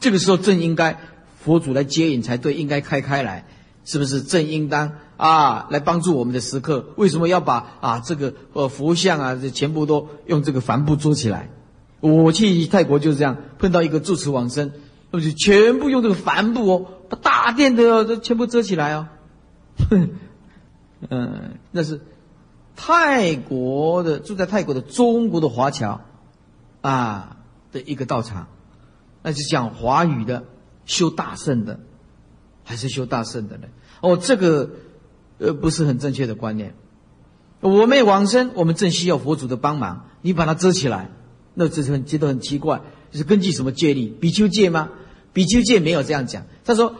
[0.00, 0.98] 这个时候正应该
[1.42, 3.46] 佛祖来接引才对，应该开开来，
[3.84, 4.20] 是不是？
[4.22, 6.86] 正应当啊来帮助我们的时刻。
[6.96, 11.50] 为什么要把啊这个呃佛像啊这全部都用这个帆布遮起来？
[12.00, 14.72] 我去泰国就是这样，碰到一个住持往生，
[15.10, 16.86] 那就全部用这个帆布哦。
[17.08, 19.06] 把大殿的都全部遮起来哦，
[19.88, 20.10] 哼
[21.08, 22.00] 嗯，那是
[22.74, 26.00] 泰国的住在泰国的中国的华侨
[26.80, 27.36] 啊
[27.72, 28.48] 的一个道场，
[29.22, 30.44] 那是讲华语的
[30.84, 31.80] 修大圣的，
[32.64, 33.68] 还是修大圣的呢？
[34.00, 34.70] 哦，这个
[35.38, 36.74] 呃不是很正确的观念。
[37.60, 41.10] 我们往生，我们正需要佛祖的帮忙，你把它遮起来，
[41.54, 42.82] 那这是很觉得很奇怪，
[43.12, 44.08] 是根据什么戒律？
[44.08, 44.90] 比丘戒吗？
[45.32, 46.94] 比丘戒没有这样讲，他说：“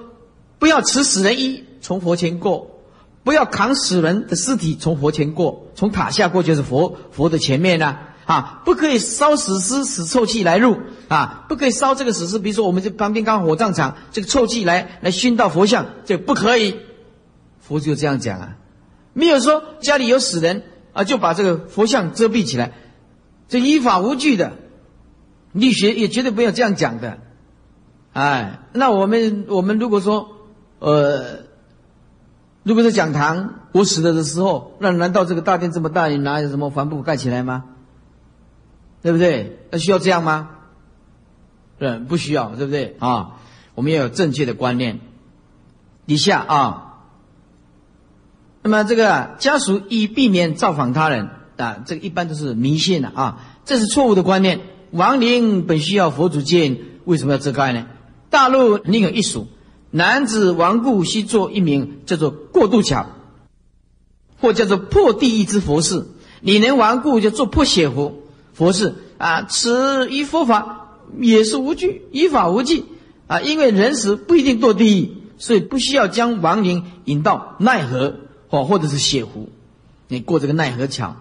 [0.59, 2.81] 不要持死人衣从佛前过，
[3.25, 7.97] 不要扛死人的尸体从佛前过，从塔下过就是佛佛的前面呢。
[8.27, 12.41] 啊，不可以烧死尸使臭气来入啊，不可以烧这个死尸。
[12.41, 16.75] 比如说我们这旁边刚火葬场，这个臭气来来熏到佛像，这不可以。
[17.67, 18.57] 佛就这样讲啊，
[19.13, 20.63] 没有说家里有死人
[20.93, 22.73] 啊，就把这个佛像遮蔽起来，
[23.49, 24.53] 这依法无据的，
[25.53, 27.19] 律学也绝对不要这样讲的。”
[28.13, 30.31] 哎，那我们我们如果说，
[30.79, 31.41] 呃，
[32.63, 37.65] 如果是讲堂我死了的时候，那难道这个大殿这么大，你拿什么帆布盖起来吗？
[39.03, 39.59] 对不对？
[39.71, 40.49] 那需要这样吗？
[41.79, 42.97] 对，不需要，对不对？
[43.01, 43.37] 啊，
[43.75, 45.01] 我们要有正确的观念。
[46.07, 46.86] 以下啊，
[48.67, 54.59] 那么这个家属以避免造访他人啊，这个一般都是迷信的啊，这是错误的观念。
[54.91, 57.87] 亡灵本需要佛祖接引，为什么要遮盖呢？
[58.29, 59.47] 大陆另有一俗，
[59.93, 63.07] 男子亡故须做一名叫做过渡桥，
[64.41, 66.05] 或叫做破地狱之佛事。
[66.41, 68.15] 你能亡故就做破血佛
[68.53, 69.43] 佛事啊！
[69.49, 72.85] 此一佛法也是无惧，依法无忌
[73.29, 73.41] 啊！
[73.41, 78.17] 因为人死不一定堕地狱，所以不需要将亡灵引到奈何
[78.49, 79.51] 或或者是血湖，
[80.09, 81.17] 你过这个奈何桥。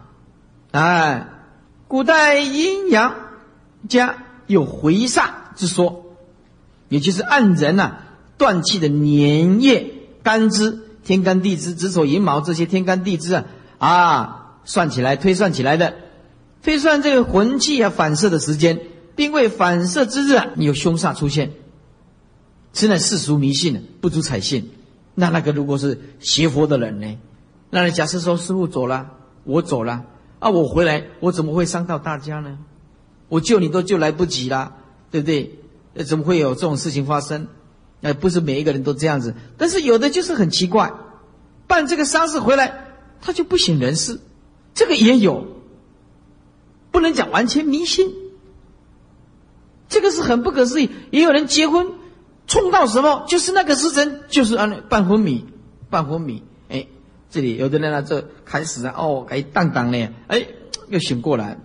[0.72, 1.28] 哎，
[1.88, 3.16] 古代阴阳
[3.88, 4.18] 家
[4.48, 6.02] 有回煞之说。
[6.88, 7.98] 也就是按人呐
[8.38, 13.46] 断气的年月干支天干地支子丑寅卯这些天干地支啊
[13.80, 15.96] 啊算起来推算起来的，
[16.62, 18.82] 推算这个魂气啊反射的时间，
[19.16, 21.54] 并为反射之日啊你有凶煞出现，
[22.72, 24.70] 此乃世俗迷信不足采信。
[25.16, 27.18] 那那个如果是邪佛的人呢？
[27.72, 29.12] 那假设说师傅走了，
[29.44, 30.06] 我走了
[30.40, 32.60] 啊，我回来我怎么会伤到大家呢？
[33.28, 34.74] 我救你都救来不及啦，
[35.10, 35.60] 对不对？
[35.96, 37.48] 呃，怎么会有这种事情发生？
[38.02, 40.94] 呃，不是每一个人都这样子，但是有的就是很奇怪，
[41.66, 42.86] 办这个丧事回来，
[43.22, 44.20] 他就不省人事，
[44.74, 45.48] 这个也有，
[46.92, 48.14] 不能讲完全迷信，
[49.90, 50.90] 这个是很不可思议。
[51.12, 51.88] 也有人结婚
[52.48, 55.46] 冲到什么，就是那个时辰，就是按办婚礼，
[55.90, 56.88] 办婚礼，哎，
[57.30, 60.46] 这里有的人呢，这开始啊，哦，该当当呢，哎，
[60.90, 61.58] 又醒过来，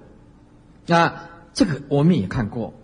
[0.88, 2.74] 啊，这个我们也看过。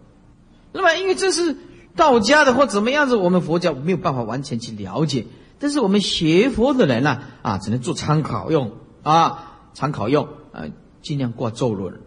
[0.72, 1.56] 那么，因为这是
[1.94, 5.26] 道家的或怎么样子，我们佛教没有办法完全去了解。
[5.58, 8.72] 但是我们学佛的人呢，啊，只能做参考用
[9.02, 10.66] 啊，参考用啊，
[11.00, 11.98] 尽量挂咒论，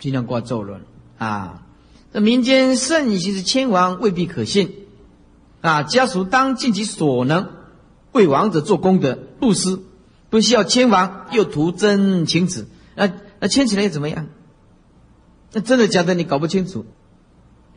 [0.00, 0.80] 尽量挂咒论
[1.16, 1.62] 啊。
[2.12, 4.81] 这民间盛行的千王未必可信
[5.62, 7.48] 啊，家属当尽其所能
[8.12, 9.80] 为亡者做功德布施，
[10.28, 13.10] 不需要千王又图真情子，那
[13.40, 14.26] 那牵起来又怎么样？
[15.52, 16.84] 那真的假的你搞不清楚，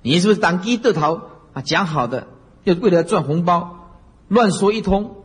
[0.02, 1.22] 你是不是当机得逃
[1.54, 1.62] 啊？
[1.62, 2.28] 讲好的
[2.64, 3.92] 又为了赚红包，
[4.28, 5.16] 乱说一通，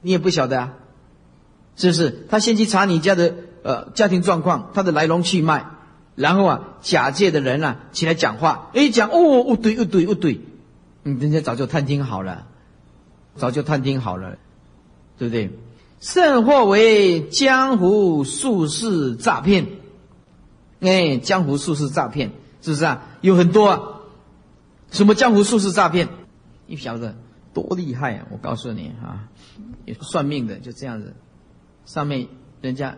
[0.00, 0.72] 你也不晓得啊，
[1.76, 2.26] 是不是？
[2.30, 5.66] 他先去查你家的呃家庭状况，他的来龙去脉。
[6.14, 10.40] 然后啊，假借的人啊起来讲话，一，讲哦，哦对，哦对，哦对，
[11.02, 12.46] 你人家早就探听好了，
[13.36, 14.38] 早就探听好了，
[15.18, 15.50] 对不对？
[16.00, 19.68] 甚或为江湖术士诈骗，
[20.80, 23.06] 哎，江湖术士诈骗是不是啊？
[23.20, 24.00] 有很多啊，
[24.90, 26.08] 什么江湖术士诈骗？
[26.66, 27.14] 你晓得
[27.54, 28.26] 多厉害啊！
[28.30, 29.28] 我告诉你啊，
[30.00, 31.14] 算命的就这样子，
[31.84, 32.26] 上面
[32.60, 32.96] 人家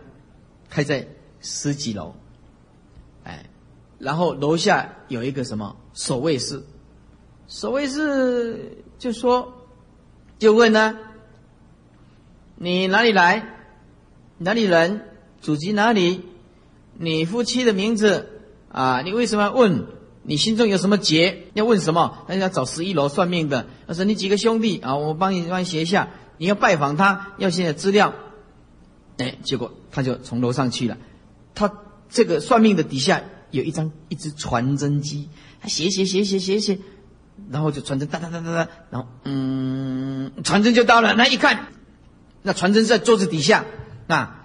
[0.69, 1.07] 开在
[1.41, 2.15] 十几楼。
[3.23, 3.45] 哎，
[3.99, 6.63] 然后楼下有一个什么守卫室，
[7.47, 9.53] 所谓是就说，
[10.39, 10.97] 就问呢，
[12.55, 13.47] 你哪里来？
[14.37, 15.01] 哪里人？
[15.41, 16.21] 祖籍哪里？
[16.97, 18.29] 你夫妻的名字
[18.69, 19.01] 啊？
[19.01, 19.85] 你为什么要问？
[20.23, 21.47] 你心中有什么结？
[21.53, 22.25] 要问什么？
[22.27, 23.67] 那要找十一楼算命的。
[23.87, 24.95] 他说你几个兄弟啊？
[24.95, 26.09] 我帮你帮你写一下。
[26.37, 28.13] 你要拜访他，要写资料。
[29.17, 30.97] 哎，结果他就从楼上去了。
[31.53, 31.71] 他。
[32.07, 35.27] 这个算命的底下有一张一只传真机，
[35.59, 36.77] 他写写写写写写，
[37.49, 41.13] 然后就传真哒哒哒哒哒，然后嗯，传真就到了。
[41.13, 41.67] 那一看，
[42.41, 43.65] 那传真在桌子底下，
[44.07, 44.37] 那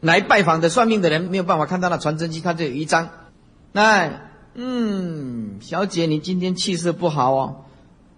[0.00, 3.10] 来拜访的算命的人没有办法看到那传真机，他就有一张。
[3.72, 4.20] 那，
[4.54, 7.64] 嗯，小姐，你今天气色不好哦。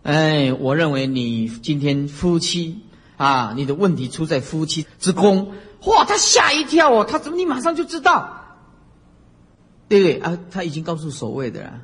[0.03, 2.83] 哎，我认为你今天夫妻
[3.17, 5.53] 啊，你的问题出在夫妻之宫。
[5.87, 8.41] 哇，他吓一跳哦，他怎么你马上就知道？
[9.87, 10.39] 对不对啊？
[10.51, 11.81] 他已经告诉守卫的了，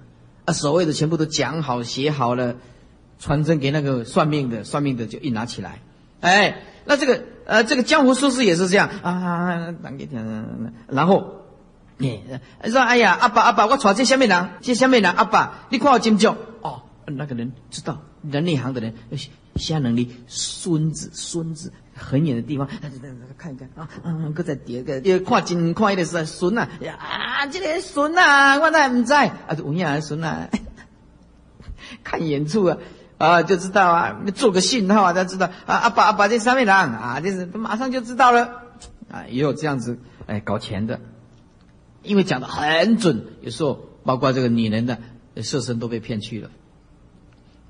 [0.50, 2.56] 啊，守卫的全部都讲好写好了，
[3.20, 5.80] 传真给那个算命的，算命的就一拿起来，
[6.20, 11.44] 哎，那这个呃，这个江湖术士也是这样啊，当给听，然后，
[11.98, 12.20] 你
[12.64, 18.94] 说哎呀，阿爸阿爸，我传这下面人，这下面人，阿爸，你看我金奖哦，那个人知道，人内行的人，
[19.54, 21.72] 下能力，孙子孙子。
[22.00, 22.66] 很远的地方，
[23.36, 30.48] 看一看啊，嗯，搁在叠个，又看近看一个是孙啊，啊，这个孙啊，我那唔在啊，有影孙啊，
[32.02, 32.78] 看远处啊，
[33.18, 38.62] 啊，就知道啊，做个信号啊，他知道啊，阿爸阿爸这三位人啊，这是马上就知道了。
[39.10, 41.00] 啊，也有这样子哎搞钱的，
[42.02, 44.98] 因为讲的很准，有时候包括这个女人的
[45.42, 46.50] 色身都被骗去了，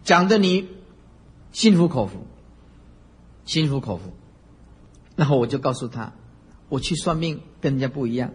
[0.04, 0.68] 讲的你
[1.50, 2.26] 心服口服，
[3.44, 4.12] 心服口服。
[5.20, 6.14] 然后我就告诉他，
[6.70, 8.30] 我去算命跟人家不一样，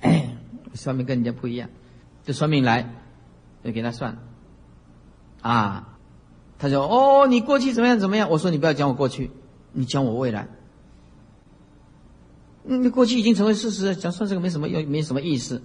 [0.72, 1.68] 算命跟人家不一样，
[2.24, 2.94] 就算命来，
[3.62, 4.16] 就给他算，
[5.42, 5.98] 啊，
[6.58, 8.30] 他说哦，你过去怎么样怎么样？
[8.30, 9.30] 我说你不要讲我过去，
[9.72, 10.48] 你讲我未来。
[12.62, 15.60] 你过去已经成为事实，讲算这个没什么用，没什么意思，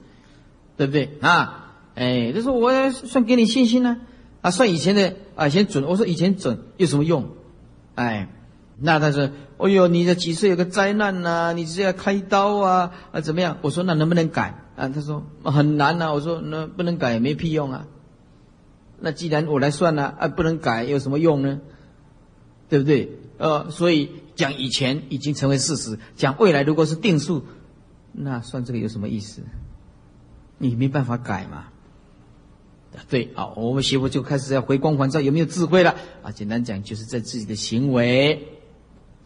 [0.76, 1.74] 对不对啊？
[1.96, 4.02] 哎，就说我算给你信心呢，
[4.42, 5.86] 啊，算以前的啊，以前准。
[5.86, 7.30] 我说以前准有什么用？
[7.96, 8.28] 哎。
[8.84, 9.30] 那他说
[9.60, 11.54] ：“哎呦，你的几岁有个灾难呐？
[11.54, 12.92] 你是要开刀啊？
[13.12, 17.86] 啊，怎么样？”我说：“那能不能改？”啊，他说：“很难呐。”我说：“那不能改也没屁用啊。
[19.00, 21.60] 那既然我来算了，啊，不能改有什么用呢？
[22.70, 23.12] 对不对？
[23.38, 27.44] 呃，所以讲以前已经成为事实，讲未来如果是定数，
[28.14, 29.42] 那算这个有什么意思？
[30.58, 31.66] 你没办法改嘛。
[33.10, 35.96] 对，啊，我们媳妇就开始要回光返照，有没有智慧了？
[36.24, 38.48] 啊，简单讲，就是在自己的行为。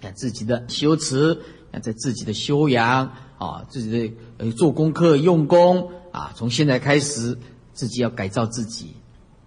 [0.01, 1.39] 在自己的修持，
[1.81, 7.37] 在自己的修养啊，自己的呃做功课用功啊，从现在开始，
[7.73, 8.93] 自己要改造自己，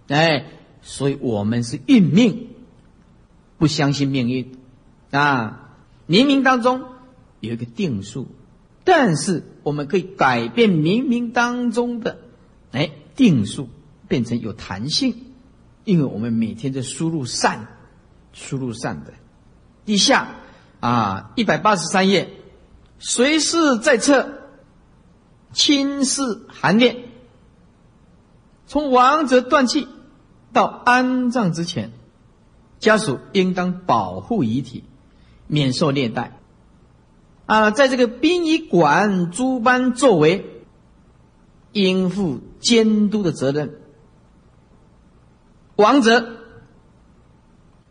[0.07, 0.45] 哎，
[0.81, 2.49] 所以我们是运命，
[3.57, 4.57] 不相信命运
[5.11, 5.75] 啊，
[6.07, 6.83] 冥冥当中
[7.39, 8.27] 有一个定数，
[8.83, 12.19] 但是我们可以改变冥冥当中的
[12.71, 13.69] 哎定数，
[14.07, 15.15] 变成有弹性，
[15.83, 17.67] 因为我们每天在输入善，
[18.33, 19.13] 输入善的。
[19.89, 20.35] 以下
[20.81, 22.29] 啊，一百八十三页，
[22.99, 24.29] 随时在侧，
[25.51, 27.05] 亲视含念。
[28.67, 29.87] 从亡者断气
[30.53, 31.91] 到安葬之前，
[32.77, 34.83] 家属应当保护遗体，
[35.47, 36.37] 免受虐待。
[37.47, 40.63] 啊，在这个殡仪馆诸般作为，
[41.71, 43.79] 应负监督的责任。
[45.75, 46.38] 王者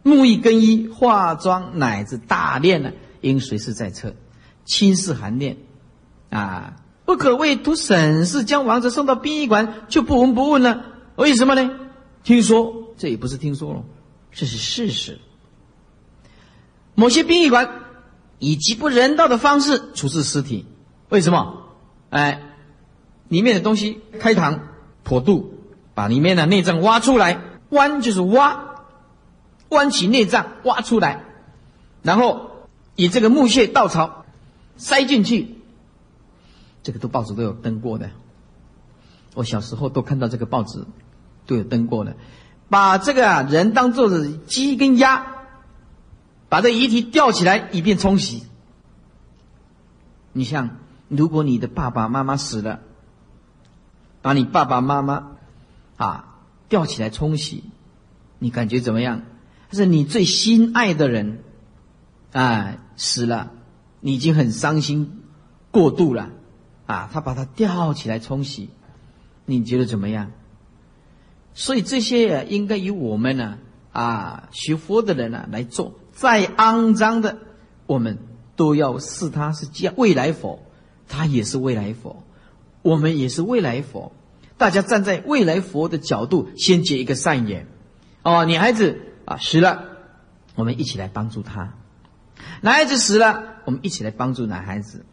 [0.09, 4.15] 沐浴更衣、化妆乃至大练呢，应随时在侧，
[4.65, 5.59] 亲视寒练
[6.31, 10.85] 啊，不可为图省事将王者送到殡仪馆就不闻不问了。
[11.17, 11.71] 为什么呢？
[12.25, 13.85] 听说这也不是听说了，
[14.33, 15.19] 这是事实。
[16.95, 17.71] 某些殡仪馆
[18.39, 20.67] 以极不人道的方式处置尸体，
[21.09, 21.63] 为什么？
[22.11, 22.43] 哎，
[23.29, 24.61] 里面的东西开膛
[25.03, 25.55] 破肚，
[25.95, 27.41] 把里面的内脏挖出来，
[27.71, 28.68] 剜就是挖，
[29.69, 31.25] 剜起内脏挖出来，
[32.03, 32.51] 然后
[32.97, 34.25] 以这个木屑稻草
[34.77, 35.57] 塞进去，
[36.83, 38.11] 这个都报纸都有登过的。
[39.35, 40.85] 我小时候都看到这个报纸
[41.47, 42.17] 都有登过的，
[42.69, 45.35] 把这个人当做是鸡跟鸭。
[46.51, 48.45] 把这遗体吊起来，以便冲洗。
[50.33, 52.81] 你像，如果你的爸爸妈妈死了，
[54.23, 55.33] 把你爸爸妈妈
[55.99, 56.39] 啊
[56.71, 57.65] 吊起来冲洗，
[58.39, 59.25] 你感觉怎么样？
[59.73, 61.41] 是你最心爱的人
[62.33, 63.53] 啊死了，
[64.01, 65.21] 你已经很伤心
[65.71, 66.31] 过度了
[66.87, 68.71] 啊，他把他吊起来冲洗，
[69.45, 70.33] 你觉得怎么样？
[71.55, 73.59] 所以这些应该由我们呢
[73.93, 75.95] 啊学佛的人呢来做。
[76.13, 77.39] 再肮脏的，
[77.87, 78.19] 我们
[78.57, 80.61] 都要视他是将未来佛，
[81.09, 82.25] 他也是未来佛，
[82.83, 84.13] 我们也是未来佛。
[84.57, 87.69] 大家站在未来佛的角度，先结一个善缘。
[88.25, 89.85] 哦，女孩子啊死了，
[90.55, 91.75] 我们一起来帮助他；
[92.63, 95.05] 男孩子死了，我们一起来帮助男孩子。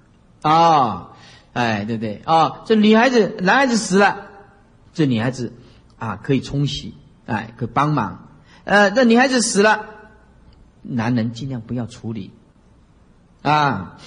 [0.42, 1.12] 啊，
[1.52, 2.22] 哎，对不对？
[2.24, 4.28] 啊，这女孩子、男孩子死了，
[4.94, 5.52] 这女孩子
[5.98, 6.94] 啊可以冲洗，
[7.26, 8.30] 哎，可帮忙。
[8.64, 9.88] 呃，这女孩子死了。
[10.88, 12.32] 男人尽量不要处理，
[13.42, 13.98] 啊，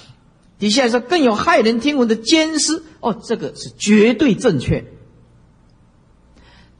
[0.59, 4.85] 底下说更有骇人听闻的奸尸哦，这个是绝对正确，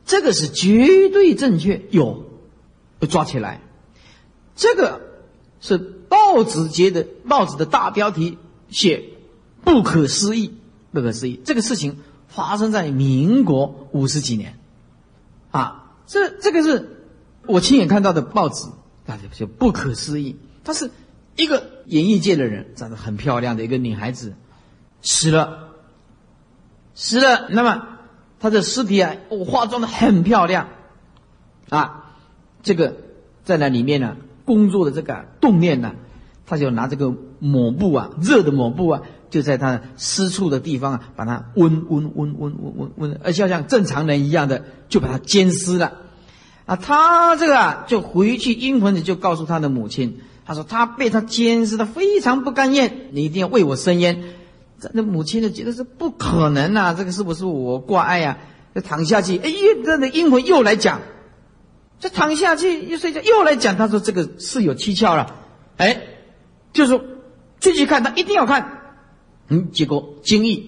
[0.06, 2.29] 这个是绝对正确，有，
[3.00, 3.62] 被抓起来，
[4.56, 5.02] 这个
[5.60, 8.38] 是报纸节的报纸的大标题
[8.70, 9.10] 写
[9.64, 10.54] 不可思议，
[10.91, 14.60] 不可思议，这个事情发生在民国五十几年，
[15.52, 17.08] 啊，这这个是
[17.47, 18.70] 我亲眼看到的报纸。
[19.06, 20.38] 大家就不可思议。
[20.64, 20.91] 她是
[21.36, 24.36] 一个演艺界的人，长得很漂亮的一个女孩子，
[25.02, 25.70] 死了，
[26.93, 27.47] 死了。
[27.50, 27.88] 那么
[28.39, 30.68] 她的尸体啊，我化妆的很漂亮
[31.70, 31.99] 啊。
[32.64, 32.95] 这个
[33.43, 35.93] 在那里面呢，工作的这个动念呢，
[36.45, 45.93] 他就拿这个抹布啊，热的抹布啊，就在他私处的地方啊，把它温温温温温温温，而且像正常人一样的，就把它煎湿了。
[46.66, 54.24] 啊，他这个啊，就回去阴魂子就告诉他的母亲，他说他被他煎湿的非常不甘愿，你一定要为我伸冤。
[54.93, 58.38] 那母亲呢觉得是不可能啊，这个是不是我挂碍呀？
[58.76, 61.01] 就躺下去，哎，呀那阴魂又来讲，
[62.00, 65.36] 就躺下去又睡觉又来讲，他说这个是有蹊跷了，
[65.78, 66.02] 哎，
[66.74, 67.04] 就说
[67.60, 68.95] 继续看，他一定要看，
[69.50, 70.64] 嗯，结果精液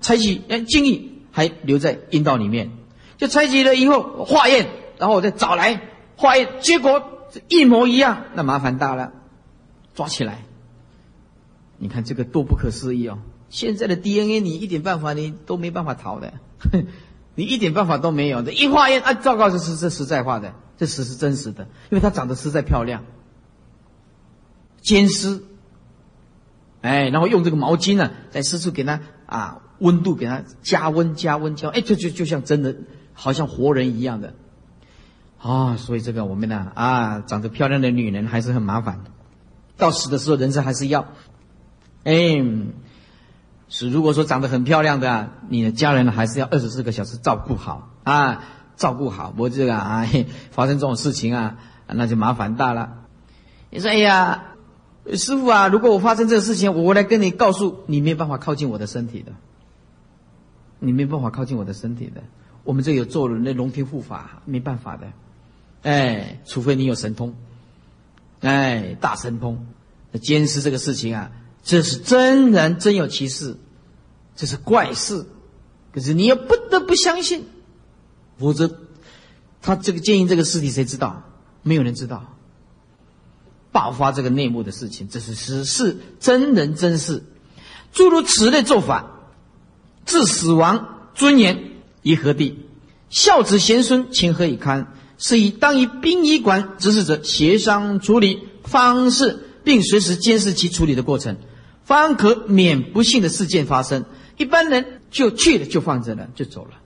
[0.00, 2.70] 拆起，哎，精液还留在阴道里面，
[3.18, 4.68] 就采集了以后化验。
[4.98, 5.80] 然后我再找来
[6.16, 9.12] 化验，结果一模一样，那麻烦大了，
[9.94, 10.42] 抓起来。
[11.78, 13.18] 你看这个多不可思议哦！
[13.48, 16.34] 现在的 DNA 你一点办法你都没办法逃的，
[17.34, 18.52] 你一点办法都没有的。
[18.52, 23.04] 一化验啊，糟糕，这是这实在化的，这实是真实的，因为她长得实在漂亮。
[24.80, 25.42] 煎尸，
[26.80, 32.74] 哎，然后用这个毛巾呢，在私处给她啊温度给她加温加温加，哎，就就就像真的，
[33.12, 34.32] 好像活人一样的。
[35.38, 39.10] 啊，所以这个我们呢啊，长得漂亮的女人还是很麻烦的，
[39.76, 41.08] 到死的时候人生还是要，
[42.04, 42.42] 哎，
[43.68, 48.42] 是如果说长得很漂亮的，你的家人还是要二十四个小时照顾好啊，
[48.80, 50.08] 照顾好，我这个啊
[50.50, 53.04] 发生这种事情啊， 那就麻烦大了。
[53.68, 54.54] 你说哎呀，
[55.12, 59.32] 师傅啊，如果我发生这个事情，我来跟你告诉你，没有办法靠近我的身体的，
[60.78, 62.22] 你没有办法靠近我的身体的，
[62.64, 65.08] 我们这有做人的龙天护法，没办法的。
[65.82, 67.34] 哎，除非你有神通，
[68.40, 69.66] 哎，大神通，
[70.22, 71.30] 监视这个事情啊，
[71.62, 73.58] 这是真人真有其事，
[74.36, 75.26] 这是怪事，
[75.92, 77.44] 可是你又不得不相信，
[78.40, 78.78] 否则
[79.62, 81.22] 他这个建议这个事体谁知道？
[81.62, 82.34] 没有人知道。
[83.70, 87.22] 爆发这个内幕的事情，这是实事，真人真事，
[87.92, 89.20] 诸如此类做法，
[90.06, 91.70] 致死亡尊严
[92.02, 92.58] 于何地？
[93.10, 94.92] 孝子贤孙情何以堪？
[95.18, 101.36] 是以当以殡仪馆指使者协商处理方式，并随时监视其处理的过程，
[101.84, 104.04] 方可免不幸的事件发生。
[104.36, 106.79] 一般人就去了，就放着了，就走了。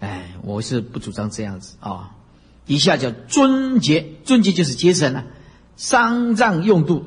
[0.00, 2.14] 哎，我是不主张这样子啊。
[2.66, 5.24] 以下叫尊节，尊节就是节省了，
[5.76, 7.04] 丧葬用度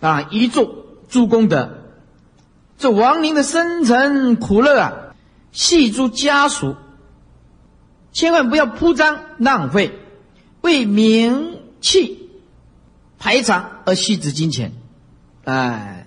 [0.00, 1.78] 啊，一做诸功德。
[2.78, 4.92] 这亡灵的生辰苦乐啊，
[5.52, 6.76] 系诸家属，
[8.12, 9.98] 千万不要铺张浪费，
[10.60, 12.28] 为名气
[13.18, 14.72] 排场而吸之金钱。
[15.44, 16.06] 哎，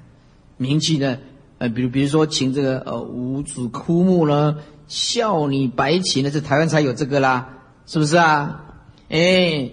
[0.58, 1.18] 名气呢？
[1.60, 4.58] 呃，比如比如说，请这个呃五子枯木了，
[4.88, 7.50] 孝女白起呢，这台湾才有这个啦，
[7.86, 8.66] 是不是啊？
[9.10, 9.72] 哎，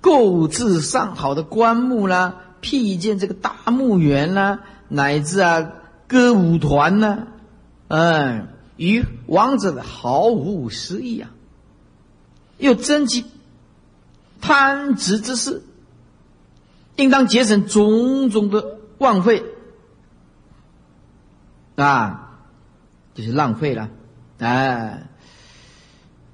[0.00, 5.72] 购置上好的棺木啦，辟建这个大墓园啦，乃至啊
[6.08, 7.28] 歌舞团呢，
[7.88, 11.30] 嗯，与王者毫无失意啊，
[12.58, 13.24] 又征集
[14.40, 15.62] 贪执之事，
[16.96, 19.44] 应当节省种种的浪费。
[21.74, 22.38] 啊，
[23.14, 23.88] 就是浪费了，
[24.42, 25.04] 哎，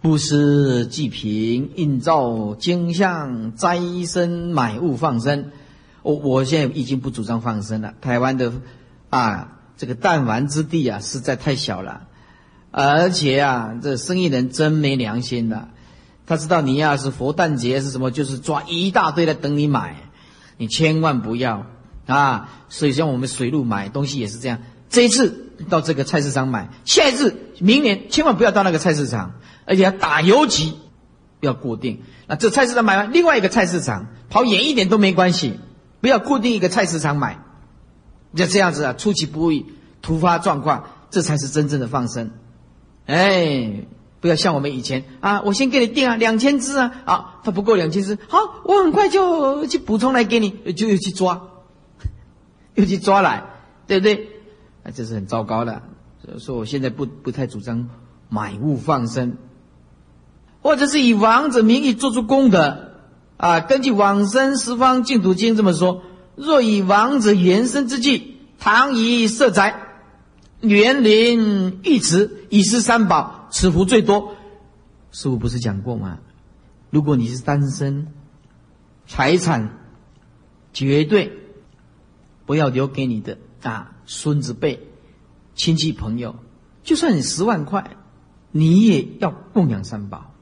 [0.01, 5.51] 布施济贫、印造经像、斋生买物放生。
[6.01, 7.93] 我我现在已经不主张放生了。
[8.01, 8.51] 台湾的
[9.11, 12.07] 啊，这个弹丸之地啊，实在太小了，
[12.71, 15.69] 而且啊，这生意人真没良心的。
[16.27, 19.97] 他知道你要是佛诞节是什么，就是抓一大堆来等你买，
[20.57, 21.67] 你千万不要
[22.07, 22.49] 啊。
[22.71, 24.61] 所以像我们水路买东西也是这样。
[24.89, 29.35] 这一次到这个菜市场买，下一次明年千万不要到那个菜市场，
[29.67, 30.75] 而且要打游击，
[31.41, 32.03] 要固定。
[32.27, 35.59] 那这菜市场买完，另外一个菜市场跑远一点都没关系，
[36.01, 37.45] 不要固定一个菜市场买。
[38.37, 39.65] 就这样子啊，出其不意，
[40.03, 42.31] 突发状况，这才是真正的放生。
[43.07, 43.85] 哎，
[44.21, 51.49] 不要像我们以前啊，我先给你订啊两千只啊，啊，它不够两千只，好，我很快就去补充来给你，就又去抓，
[52.77, 53.45] 又去抓来，
[53.87, 54.29] 对不对？
[54.95, 55.83] 这是很糟糕的，
[56.25, 57.89] 所以说我现在不不太主张
[58.29, 59.37] 买物放生，
[60.63, 62.93] 或者是以王者名义做出功德
[63.37, 63.61] 啊。
[63.61, 66.03] 根据《往生十方净土经》这么说：
[66.37, 69.83] 若以王者原生之际，唐以色宅、
[70.61, 74.35] 园林、玉池，以施三宝，此福最多。
[75.11, 76.19] 师傅不是讲过吗？
[76.91, 78.09] 如果你是单身，
[79.07, 79.79] 财产
[80.73, 81.33] 绝对
[82.47, 83.93] 不要留给你的啊。
[84.11, 84.81] 孙子辈、
[85.55, 86.35] 亲戚朋友，
[86.83, 87.99] 就算你十万块，
[88.51, 90.33] 你也要供养三宝。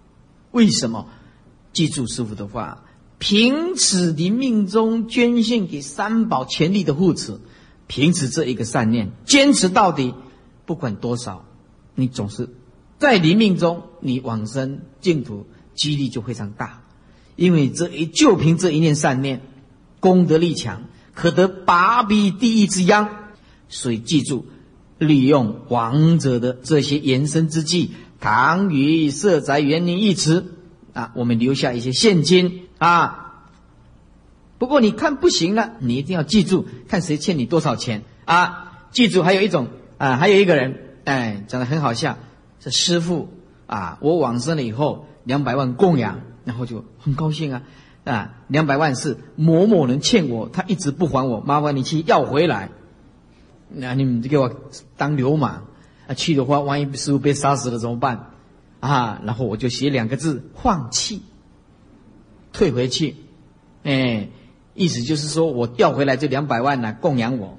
[0.53, 1.09] 为什么？
[1.73, 2.85] 记住师傅的话：
[3.19, 7.41] 凭此临命中捐献给三宝，全力的护持，
[7.89, 10.15] 凭此这一个善念，坚持到底，
[10.65, 11.45] 不管多少，
[11.97, 12.49] 你总是
[12.99, 15.45] 在临命中，你往生净土
[15.75, 16.85] 几率就非常大。
[17.35, 19.43] 因为这一就凭这一念善念，
[19.99, 20.85] 功德力强，
[21.15, 23.26] 可得拔彼地狱之殃。
[23.69, 24.47] 所以记住，
[24.99, 27.91] 利用王者的这些延伸之计，
[28.21, 30.55] 唐虞设宅园林一词
[30.93, 33.45] 啊，我们留下一些现金啊。
[34.59, 38.87] 不过你看不行了，你一定要记住，看谁欠你多少钱啊。
[38.91, 39.69] 记住，还有一种
[39.99, 42.17] 啊，还有一个人，哎，讲的很好笑，
[42.61, 43.29] 是师傅
[43.67, 43.99] 啊。
[44.01, 47.63] 我往生了以后，两百万供养，然后就很高兴啊
[48.05, 52.71] 啊，两百万是某某人欠我，他一直不还我，麻烦你去要回来。
[53.69, 54.51] 那你们就给我
[54.97, 55.67] 当流氓
[56.07, 56.15] 啊！
[56.15, 58.31] 去的话，万一师傅被杀死了怎么办？
[58.81, 59.21] 啊！
[59.25, 61.23] 然后我就写两个字：放弃，
[62.53, 63.17] 退回去。
[63.83, 64.29] 哎，
[64.75, 67.59] 意思就是说我调回来这两百万呢，供养我。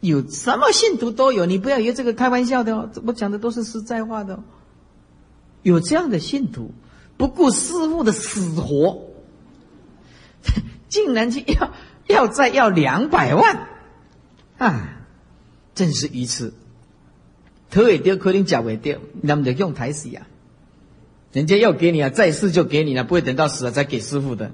[0.00, 4.42] 有什么信徒都有，你不要以为这个开玩笑的哦，我讲的都是实在话的。
[5.62, 6.72] 有这样的信徒，
[7.16, 9.02] 不顾师傅的死活，
[10.88, 11.72] 竟然去要
[12.06, 13.68] 要再要两百万。
[14.58, 15.06] 啊，
[15.74, 16.52] 真是愚痴，
[17.70, 20.26] 头也丢，可能脚也掉，那么就用台死呀。
[21.32, 24.52] 人家要给你啊，在世就给你了，不会等到死了再给师傅的。